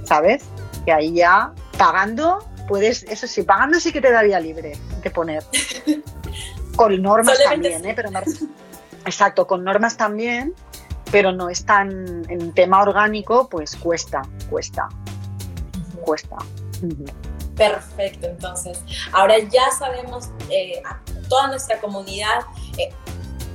¿sabes? 0.03 0.43
Que 0.85 0.93
ahí 0.93 1.13
ya 1.13 1.53
pagando, 1.77 2.47
puedes, 2.67 3.03
eso 3.03 3.25
sí, 3.25 3.41
pagando 3.43 3.79
sí 3.79 3.91
que 3.91 4.01
te 4.01 4.11
daría 4.11 4.39
libre 4.39 4.77
de 5.01 5.09
poner. 5.09 5.43
Con 6.75 7.01
normas 7.01 7.39
también, 7.43 7.85
¿eh? 7.85 7.93
Pero 7.95 8.09
exacto, 9.05 9.47
con 9.47 9.63
normas 9.63 9.95
también, 9.95 10.53
pero 11.09 11.31
no 11.31 11.49
es 11.49 11.63
tan 11.65 12.29
en 12.29 12.51
tema 12.53 12.81
orgánico, 12.81 13.47
pues 13.47 13.77
cuesta, 13.77 14.23
cuesta, 14.49 14.89
cuesta. 16.01 16.35
Perfecto, 17.55 18.27
entonces, 18.27 18.81
ahora 19.13 19.39
ya 19.39 19.71
sabemos 19.71 20.29
eh, 20.49 20.81
toda 21.29 21.47
nuestra 21.47 21.79
comunidad 21.79 22.41
eh, 22.77 22.89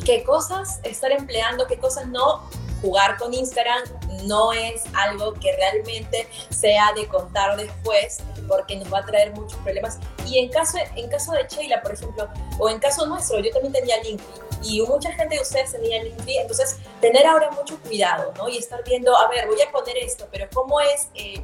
qué 0.05 0.25
cosas 0.25 0.81
estar 0.83 1.13
empleando, 1.13 1.67
qué 1.67 1.79
cosas 1.79 2.07
no. 2.09 2.49
Jugar 2.83 3.19
con 3.19 3.35
Instagram 3.35 3.83
no 4.25 4.53
es 4.53 4.83
algo 4.95 5.35
que 5.35 5.55
realmente 5.57 6.29
sea 6.51 6.93
de 6.95 7.07
contar 7.09 7.57
después 7.57 8.19
porque 8.49 8.77
nos 8.77 8.93
va 8.93 8.99
a 8.99 9.07
traer 9.07 9.33
muchos 9.33 9.59
problemas. 9.61 9.99
Y 10.27 10.39
en 10.39 10.51
caso, 10.51 10.79
en 10.97 11.09
caso 11.09 11.33
de 11.33 11.47
Sheila, 11.49 11.83
por 11.83 11.95
ejemplo, 11.95 12.29
o 12.59 12.69
en 12.69 12.79
caso 12.79 13.07
nuestro, 13.07 13.41
yo 13.41 13.51
también 13.51 13.73
tenía 13.73 14.03
LinkedIn 14.03 14.51
y 14.63 14.83
mucha 14.83 15.11
gente 15.13 15.37
de 15.37 15.41
ustedes 15.41 15.73
tenía 15.73 16.03
LinkedIn, 16.03 16.43
entonces 16.43 16.79
tener 17.01 17.27
ahora 17.27 17.51
mucho 17.51 17.79
cuidado, 17.81 18.33
¿no? 18.37 18.49
Y 18.49 18.59
estar 18.59 18.83
viendo, 18.85 19.17
a 19.17 19.29
ver, 19.29 19.47
voy 19.47 19.61
a 19.61 19.71
poner 19.71 19.97
esto, 19.99 20.29
pero 20.31 20.49
¿cómo 20.53 20.81
es 20.81 21.09
eh, 21.15 21.43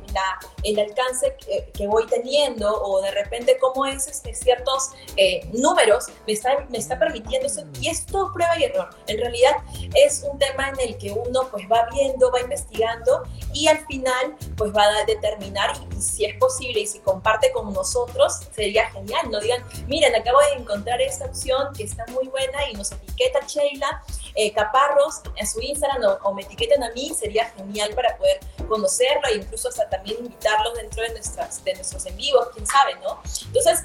el 0.62 0.78
alcance 0.78 1.34
que, 1.72 1.86
voy 1.86 2.04
teniendo 2.06 2.82
o 2.82 3.00
de 3.00 3.12
repente 3.12 3.58
cómo 3.58 3.86
es 3.86 4.08
este, 4.08 4.34
ciertos 4.34 4.90
eh, 5.16 5.48
números 5.52 6.06
me 6.26 6.32
está, 6.32 6.66
me 6.68 6.78
está 6.78 6.98
permitiendo 6.98 7.46
eso? 7.46 7.62
Y 7.80 7.88
es 7.88 8.04
todo 8.04 8.32
prueba 8.32 8.58
y 8.58 8.64
error. 8.64 8.90
En 9.06 9.18
realidad 9.18 9.52
es 9.94 10.26
un 10.30 10.38
tema 10.38 10.68
en 10.68 10.80
el 10.80 10.98
que 10.98 11.12
uno 11.12 11.48
pues 11.50 11.66
va 11.70 11.88
viendo, 11.92 12.30
va 12.30 12.40
investigando 12.40 12.55
investigando 12.56 13.22
y 13.52 13.68
al 13.68 13.84
final 13.86 14.36
pues 14.56 14.74
va 14.74 14.84
a 14.84 15.04
determinar 15.04 15.72
si 16.00 16.24
es 16.24 16.36
posible 16.38 16.80
y 16.80 16.86
si 16.86 16.98
comparte 17.00 17.52
con 17.52 17.72
nosotros 17.72 18.40
sería 18.54 18.90
genial. 18.90 19.30
No 19.30 19.40
digan, 19.40 19.64
miren, 19.86 20.14
acabo 20.14 20.38
de 20.40 20.60
encontrar 20.60 21.00
esta 21.00 21.26
opción 21.26 21.72
que 21.76 21.84
está 21.84 22.04
muy 22.08 22.28
buena 22.28 22.68
y 22.70 22.74
nos 22.74 22.92
etiqueta 22.92 23.40
Sheila 23.46 24.02
eh, 24.34 24.52
Caparros 24.52 25.22
en 25.36 25.46
su 25.46 25.60
Instagram 25.60 26.18
o, 26.22 26.34
me 26.34 26.42
etiqueten 26.42 26.82
a 26.82 26.90
mí, 26.90 27.12
sería 27.18 27.46
genial 27.56 27.90
para 27.94 28.16
poder 28.16 28.40
conocerlo 28.68 29.28
e 29.28 29.36
incluso 29.36 29.68
hasta 29.68 29.88
también 29.88 30.18
invitarlos 30.18 30.74
dentro 30.74 31.02
de, 31.02 31.10
nuestras, 31.10 31.64
de 31.64 31.74
nuestros 31.74 32.04
en 32.06 32.16
vivos, 32.16 32.48
quién 32.54 32.66
sabe, 32.66 32.94
¿no? 32.96 33.20
Entonces, 33.46 33.84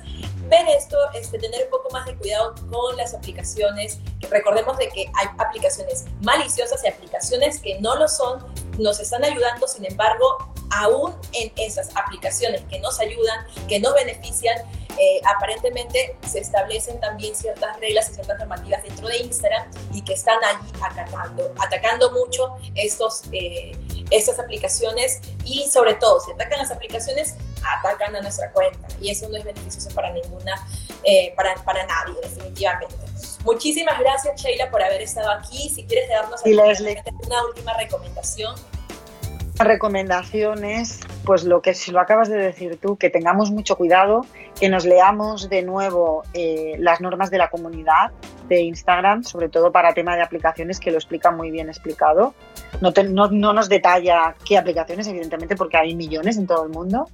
ver 0.51 0.67
esto, 0.67 0.97
este, 1.13 1.39
tener 1.39 1.63
un 1.63 1.69
poco 1.69 1.89
más 1.91 2.05
de 2.05 2.15
cuidado 2.15 2.53
con 2.69 2.97
las 2.97 3.13
aplicaciones. 3.13 3.99
Recordemos 4.29 4.77
de 4.77 4.89
que 4.89 5.05
hay 5.15 5.27
aplicaciones 5.37 6.05
maliciosas 6.21 6.83
y 6.83 6.89
aplicaciones 6.89 7.59
que 7.61 7.79
no 7.79 7.95
lo 7.95 8.07
son, 8.07 8.45
nos 8.77 8.99
están 8.99 9.23
ayudando, 9.23 9.67
sin 9.67 9.85
embargo, 9.85 10.53
aún 10.71 11.15
en 11.31 11.51
esas 11.55 11.89
aplicaciones 11.95 12.63
que 12.69 12.79
nos 12.79 12.99
ayudan, 12.99 13.45
que 13.67 13.79
nos 13.79 13.93
benefician, 13.93 14.57
eh, 14.97 15.21
aparentemente 15.25 16.17
se 16.29 16.39
establecen 16.39 16.99
también 16.99 17.33
ciertas 17.33 17.79
reglas 17.79 18.09
y 18.09 18.15
ciertas 18.15 18.37
normativas 18.39 18.83
dentro 18.83 19.07
de 19.07 19.17
Instagram 19.17 19.71
y 19.93 20.01
que 20.03 20.13
están 20.13 20.37
allí 20.43 20.69
atacando, 20.81 21.53
atacando 21.59 22.11
mucho 22.11 22.57
estos, 22.75 23.23
eh, 23.31 23.71
estas 24.11 24.39
aplicaciones 24.39 25.19
y 25.43 25.67
sobre 25.69 25.95
todo, 25.95 26.19
si 26.19 26.31
atacan 26.31 26.59
las 26.59 26.71
aplicaciones, 26.71 27.35
atacan 27.77 28.15
a 28.15 28.21
nuestra 28.21 28.51
cuenta 28.51 28.87
y 28.99 29.09
eso 29.09 29.27
no 29.29 29.37
es 29.37 29.43
beneficioso 29.43 29.89
para 29.95 30.11
ninguna, 30.11 30.55
eh, 31.03 31.33
para, 31.35 31.55
para 31.63 31.85
nadie, 31.85 32.15
definitivamente. 32.21 32.95
Muchísimas 33.43 33.99
gracias, 33.99 34.39
Sheila, 34.41 34.69
por 34.69 34.83
haber 34.83 35.01
estado 35.01 35.31
aquí. 35.31 35.69
Si 35.69 35.83
quieres 35.85 36.09
darnos 36.09 36.41
una 36.43 37.45
última 37.45 37.73
recomendación 37.77 38.55
recomendaciones, 39.63 40.99
pues 41.25 41.43
lo 41.43 41.61
que 41.61 41.73
si 41.73 41.91
lo 41.91 41.99
acabas 41.99 42.29
de 42.29 42.37
decir 42.37 42.79
tú, 42.81 42.97
que 42.97 43.09
tengamos 43.09 43.51
mucho 43.51 43.75
cuidado, 43.75 44.25
que 44.59 44.69
nos 44.69 44.85
leamos 44.85 45.49
de 45.49 45.61
nuevo 45.61 46.23
eh, 46.33 46.75
las 46.79 47.01
normas 47.01 47.29
de 47.31 47.37
la 47.37 47.49
comunidad 47.49 48.11
de 48.55 48.61
Instagram, 48.63 49.23
sobre 49.23 49.47
todo 49.47 49.71
para 49.71 49.93
tema 49.93 50.15
de 50.15 50.21
aplicaciones, 50.21 50.79
que 50.79 50.91
lo 50.91 50.97
explica 50.97 51.31
muy 51.31 51.51
bien 51.51 51.69
explicado. 51.69 52.33
No, 52.81 52.91
no, 53.29 53.53
nos 53.53 53.69
detalla 53.69 54.35
qué 54.45 54.57
aplicaciones, 54.57 55.07
evidentemente, 55.07 55.55
porque 55.55 55.77
hay 55.77 55.95
millones 55.95 56.37
en 56.37 56.47
todo 56.47 56.65
el 56.65 56.69
mundo. 56.69 57.09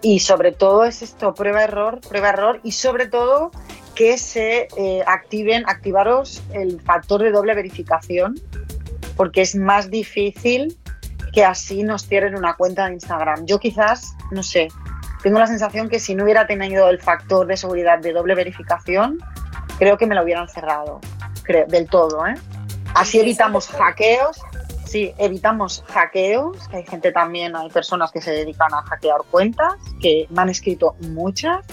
Y 0.00 0.20
sobre 0.20 0.52
todo 0.52 0.84
es 0.84 1.02
esto, 1.02 1.34
prueba-error, 1.34 2.00
prueba-error 2.00 2.60
y 2.62 2.72
sobre 2.72 3.06
todo 3.06 3.50
que 3.94 4.18
se 4.18 4.68
eh, 4.76 5.02
activen, 5.06 5.64
activaros 5.66 6.42
el 6.52 6.80
factor 6.80 7.22
de 7.22 7.30
doble 7.30 7.54
verificación, 7.54 8.34
porque 9.16 9.42
es 9.42 9.54
más 9.54 9.90
difícil 9.90 10.76
que 11.32 11.44
así 11.44 11.82
nos 11.82 12.06
cierren 12.06 12.36
una 12.36 12.54
cuenta 12.54 12.86
de 12.86 12.94
Instagram. 12.94 13.46
Yo 13.46 13.58
quizás, 13.58 14.14
no 14.30 14.42
sé, 14.42 14.68
tengo 15.22 15.38
la 15.38 15.46
sensación 15.46 15.88
que 15.88 16.00
si 16.00 16.14
no 16.14 16.24
hubiera 16.24 16.46
tenido 16.46 16.88
el 16.88 17.00
factor 17.00 17.46
de 17.46 17.56
seguridad 17.56 17.98
de 17.98 18.12
doble 18.12 18.34
verificación, 18.34 19.18
creo 19.78 19.96
que 19.96 20.06
me 20.06 20.14
lo 20.14 20.22
hubieran 20.22 20.48
cerrado, 20.48 21.00
creo, 21.42 21.66
del 21.66 21.88
todo, 21.88 22.26
¿eh? 22.26 22.34
Así 22.94 23.18
evitamos 23.18 23.68
hackeos, 23.68 24.40
sí, 24.86 25.12
evitamos 25.18 25.84
hackeos, 25.88 26.68
que 26.68 26.76
hay 26.76 26.86
gente 26.86 27.10
también, 27.10 27.56
hay 27.56 27.68
personas 27.70 28.12
que 28.12 28.20
se 28.20 28.30
dedican 28.30 28.72
a 28.72 28.82
hackear 28.82 29.20
cuentas, 29.30 29.74
que 30.00 30.26
me 30.30 30.42
han 30.42 30.48
escrito 30.48 30.94
muchas, 31.00 31.64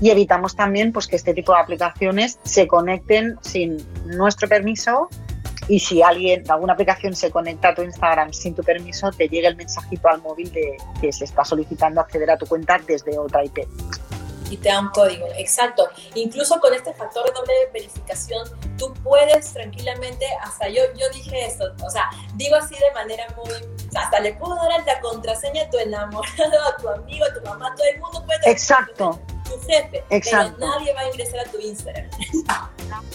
y 0.00 0.10
evitamos 0.10 0.56
también 0.56 0.92
pues, 0.92 1.06
que 1.06 1.16
este 1.16 1.34
tipo 1.34 1.52
de 1.52 1.60
aplicaciones 1.60 2.38
se 2.44 2.66
conecten 2.66 3.36
sin 3.42 3.78
nuestro 4.06 4.48
permiso 4.48 5.08
y 5.68 5.78
si 5.78 6.02
alguien, 6.02 6.42
alguna 6.50 6.72
aplicación 6.72 7.14
se 7.14 7.30
conecta 7.30 7.68
a 7.68 7.74
tu 7.74 7.82
Instagram 7.82 8.32
sin 8.32 8.54
tu 8.54 8.62
permiso, 8.62 9.12
te 9.12 9.28
llega 9.28 9.48
el 9.48 9.56
mensajito 9.56 10.08
al 10.08 10.20
móvil 10.20 10.50
de 10.52 10.76
que 11.00 11.12
se 11.12 11.24
está 11.24 11.44
solicitando 11.44 12.00
acceder 12.00 12.30
a 12.30 12.36
tu 12.36 12.46
cuenta 12.46 12.78
desde 12.86 13.16
otra 13.18 13.44
IP. 13.44 13.58
Y 14.50 14.56
te 14.56 14.68
da 14.68 14.80
un 14.80 14.88
código, 14.88 15.26
exacto. 15.36 15.88
Incluso 16.14 16.58
con 16.60 16.74
este 16.74 16.92
factor 16.92 17.24
de 17.26 17.32
doble 17.32 17.52
verificación, 17.72 18.48
tú 18.76 18.92
puedes 19.02 19.52
tranquilamente, 19.52 20.26
hasta 20.42 20.68
yo, 20.68 20.82
yo 20.96 21.08
dije 21.14 21.46
esto, 21.46 21.72
o 21.84 21.90
sea, 21.90 22.10
digo 22.34 22.56
así 22.56 22.74
de 22.74 22.92
manera 22.92 23.26
muy, 23.36 23.54
hasta 23.96 24.20
le 24.20 24.34
puedo 24.34 24.56
dar 24.56 24.84
la 24.84 25.00
contraseña 25.00 25.62
a 25.62 25.70
tu 25.70 25.78
enamorado, 25.78 26.66
a 26.66 26.76
tu 26.76 26.88
amigo, 26.88 27.24
a 27.24 27.32
tu 27.32 27.40
mamá, 27.46 27.74
todo 27.76 27.86
el 27.94 28.00
mundo 28.00 28.24
puede. 28.26 28.50
Exacto. 28.50 29.20
Tu, 29.44 29.58
jefe, 29.68 30.02
Exacto. 30.10 30.56
pero 30.58 30.70
nadie 30.72 30.92
va 30.94 31.00
a 31.00 31.08
ingresar 31.08 31.40
a 31.40 31.44
tu 31.44 31.58
Instagram. 31.58 32.10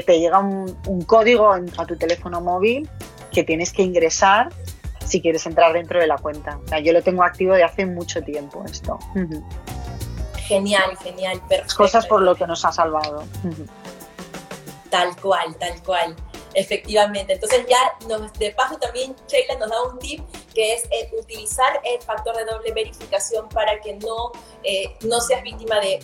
te 0.00 0.18
llega 0.18 0.38
un, 0.38 1.02
código 1.06 1.52
a 1.52 1.86
tu 1.86 1.96
teléfono 1.96 2.40
móvil 2.40 2.88
que 3.30 3.44
tienes 3.44 3.72
que 3.72 3.82
ingresar 3.82 4.48
si 5.06 5.20
quieres 5.20 5.44
entrar 5.46 5.72
dentro 5.74 6.00
de 6.00 6.06
la 6.06 6.16
cuenta. 6.16 6.58
yo 6.82 6.92
lo 6.92 7.02
tengo 7.02 7.22
activo 7.22 7.54
de 7.54 7.64
hace 7.64 7.84
mucho 7.84 8.22
tiempo 8.22 8.64
esto. 8.64 8.98
Genial, 10.56 10.96
genial, 10.98 11.40
perfecto. 11.48 11.76
Cosas 11.76 12.06
por 12.06 12.22
lo 12.22 12.34
que 12.34 12.46
nos 12.46 12.64
ha 12.64 12.72
salvado. 12.72 13.24
Tal 14.90 15.16
cual, 15.20 15.56
tal 15.58 15.82
cual. 15.82 16.16
Efectivamente. 16.54 17.32
Entonces 17.32 17.64
ya 17.66 18.06
nos, 18.08 18.30
de 18.34 18.50
paso 18.50 18.76
también 18.76 19.16
Sheila 19.26 19.58
nos 19.58 19.70
da 19.70 19.82
un 19.84 19.98
tip 19.98 20.20
que 20.54 20.74
es 20.74 20.84
eh, 20.90 21.10
utilizar 21.18 21.80
el 21.82 22.00
factor 22.02 22.36
de 22.36 22.44
doble 22.44 22.72
verificación 22.72 23.48
para 23.48 23.80
que 23.80 23.94
no, 23.94 24.32
eh, 24.62 24.94
no 25.00 25.20
seas 25.22 25.42
víctima 25.42 25.80
de, 25.80 26.00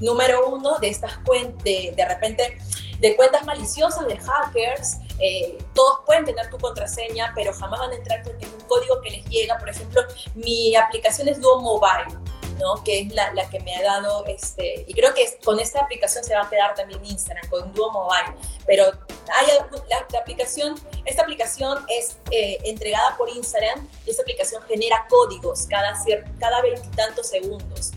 número 0.00 0.48
uno, 0.48 0.78
de 0.78 0.88
estas 0.88 1.16
cuentas, 1.18 1.62
de, 1.62 1.94
de 1.96 2.04
repente 2.06 2.58
de 3.00 3.16
cuentas 3.16 3.44
maliciosas, 3.44 4.06
de 4.06 4.16
hackers. 4.16 4.98
Eh, 5.20 5.58
todos 5.74 6.00
pueden 6.06 6.24
tener 6.24 6.48
tu 6.50 6.58
contraseña, 6.58 7.32
pero 7.34 7.52
jamás 7.52 7.80
van 7.80 7.90
a 7.90 7.94
entrar 7.94 8.22
en 8.26 8.48
un 8.48 8.60
código 8.66 9.00
que 9.02 9.10
les 9.10 9.24
llega. 9.26 9.58
Por 9.58 9.68
ejemplo, 9.68 10.02
mi 10.34 10.74
aplicación 10.74 11.28
es 11.28 11.40
Duo 11.40 11.60
Mobile. 11.60 12.18
¿No? 12.58 12.82
que 12.84 13.00
es 13.00 13.12
la, 13.12 13.32
la, 13.32 13.48
que 13.50 13.60
me 13.60 13.74
ha 13.74 13.82
dado, 13.82 14.24
este, 14.26 14.84
y 14.86 14.94
creo 14.94 15.14
que 15.14 15.38
con 15.44 15.60
esta 15.60 15.80
aplicación 15.80 16.24
se 16.24 16.34
va 16.34 16.42
a 16.42 16.50
quedar 16.50 16.74
también 16.74 17.04
Instagram, 17.04 17.48
con 17.48 17.72
Duo 17.72 17.90
Mobile, 17.92 18.34
pero 18.66 18.84
hay, 18.86 19.46
la, 19.88 20.18
aplicación, 20.18 20.74
esta 21.04 21.22
aplicación 21.22 21.84
es 21.88 22.16
eh, 22.30 22.58
entregada 22.64 23.16
por 23.16 23.28
Instagram 23.28 23.88
y 24.06 24.10
esta 24.10 24.22
aplicación 24.22 24.62
genera 24.64 25.06
códigos 25.08 25.66
cada, 25.66 25.94
cada 26.38 26.62
veintitantos 26.62 27.28
segundos 27.28 27.92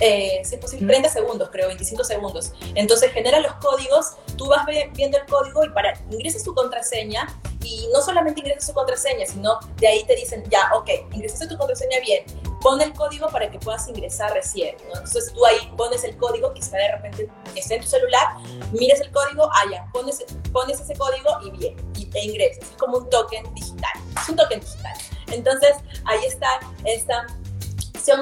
eh, 0.00 0.42
si 0.44 0.54
es 0.54 0.60
posible, 0.60 0.86
30 0.86 1.08
segundos, 1.08 1.48
creo, 1.50 1.68
25 1.68 2.04
segundos. 2.04 2.52
Entonces 2.74 3.12
genera 3.12 3.40
los 3.40 3.54
códigos, 3.54 4.16
tú 4.36 4.46
vas 4.46 4.66
viendo 4.94 5.18
el 5.18 5.26
código 5.26 5.64
y 5.64 5.70
para 5.70 5.98
ingresas 6.10 6.42
tu 6.42 6.54
contraseña 6.54 7.26
y 7.64 7.88
no 7.92 8.00
solamente 8.00 8.40
ingresas 8.40 8.68
tu 8.68 8.74
contraseña, 8.74 9.26
sino 9.26 9.58
de 9.76 9.88
ahí 9.88 10.04
te 10.04 10.14
dicen, 10.14 10.44
ya, 10.50 10.70
ok, 10.74 10.88
ingresaste 11.12 11.48
tu 11.48 11.56
contraseña 11.56 11.98
bien, 12.00 12.24
pon 12.60 12.80
el 12.80 12.92
código 12.92 13.28
para 13.28 13.50
que 13.50 13.58
puedas 13.58 13.88
ingresar 13.88 14.32
recién. 14.32 14.76
Entonces 14.86 15.32
tú 15.32 15.44
ahí 15.44 15.72
pones 15.76 16.04
el 16.04 16.16
código 16.16 16.52
que 16.52 16.60
está 16.60 16.76
de 16.76 16.92
repente 16.92 17.28
está 17.54 17.74
en 17.74 17.80
tu 17.80 17.88
celular, 17.88 18.36
mires 18.72 19.00
el 19.00 19.10
código, 19.10 19.48
ah, 19.52 19.64
ya, 19.70 19.88
pones, 19.92 20.24
pones 20.52 20.80
ese 20.80 20.94
código 20.94 21.30
y 21.44 21.50
bien, 21.50 21.92
y 21.96 22.06
te 22.06 22.20
ingresas. 22.20 22.64
Es 22.70 22.76
como 22.76 22.98
un 22.98 23.10
token 23.10 23.52
digital, 23.54 23.92
es 24.20 24.28
un 24.28 24.36
token 24.36 24.60
digital. 24.60 24.92
Entonces 25.28 25.76
ahí 26.04 26.24
está 26.26 27.26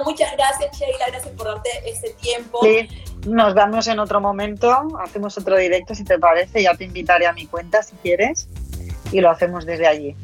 Muchas 0.05 0.33
gracias, 0.33 0.79
Sheila, 0.79 1.07
gracias 1.09 1.35
por 1.37 1.47
darte 1.47 1.71
ese 1.85 2.11
tiempo. 2.15 2.61
Sí, 2.63 2.89
nos 3.27 3.55
vemos 3.55 3.87
en 3.87 3.99
otro 3.99 4.21
momento, 4.21 4.73
hacemos 5.01 5.37
otro 5.39 5.57
directo 5.57 5.95
si 5.95 6.05
te 6.05 6.19
parece, 6.19 6.63
ya 6.63 6.75
te 6.75 6.85
invitaré 6.85 7.27
a 7.27 7.33
mi 7.33 7.47
cuenta 7.47 7.83
si 7.83 7.95
quieres 7.97 8.49
y 9.13 9.21
lo 9.21 9.31
hacemos 9.31 9.67
desde 9.67 9.87
allí. 9.87 10.17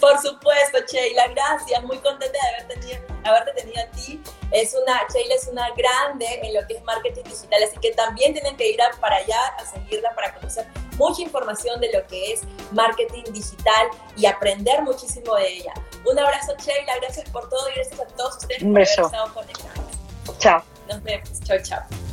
Por 0.00 0.18
supuesto, 0.18 0.78
Sheila, 0.90 1.28
gracias. 1.28 1.82
Muy 1.84 1.98
contenta 1.98 2.32
de 2.32 2.64
haber 2.64 2.80
tenido, 2.80 3.00
haberte 3.22 3.52
tenido 3.52 3.82
a 3.82 3.90
ti. 3.90 4.20
Es 4.52 4.74
una, 4.74 5.06
Sheila 5.12 5.34
es 5.34 5.46
una 5.46 5.70
grande 5.70 6.26
en 6.42 6.54
lo 6.54 6.66
que 6.66 6.74
es 6.74 6.82
marketing 6.84 7.22
digital, 7.24 7.62
así 7.62 7.76
que 7.78 7.92
también 7.92 8.32
tienen 8.32 8.56
que 8.56 8.68
ir 8.70 8.78
para 9.00 9.16
allá 9.16 9.40
a 9.58 9.64
seguirla 9.66 10.12
para 10.14 10.34
conocer 10.34 10.66
mucha 10.96 11.22
información 11.22 11.80
de 11.80 11.92
lo 11.92 12.06
que 12.06 12.32
es 12.32 12.42
marketing 12.72 13.24
digital 13.32 13.88
y 14.16 14.26
aprender 14.26 14.82
muchísimo 14.82 15.34
de 15.36 15.48
ella. 15.48 15.72
Un 16.04 16.18
abrazo, 16.18 16.54
Sheila, 16.58 16.96
gracias 17.00 17.28
por 17.30 17.48
todo 17.48 17.68
y 17.70 17.74
gracias 17.74 18.00
a 18.00 18.06
todos 18.16 18.36
ustedes 18.38 18.62
Un 18.62 18.74
beso. 18.74 19.02
por 19.02 19.14
haber 19.14 19.20
estado 19.20 19.34
conectados. 19.34 20.38
Chao. 20.38 20.62
Nos 20.88 21.02
vemos. 21.02 21.40
Chao, 21.44 21.58
chao. 21.62 22.09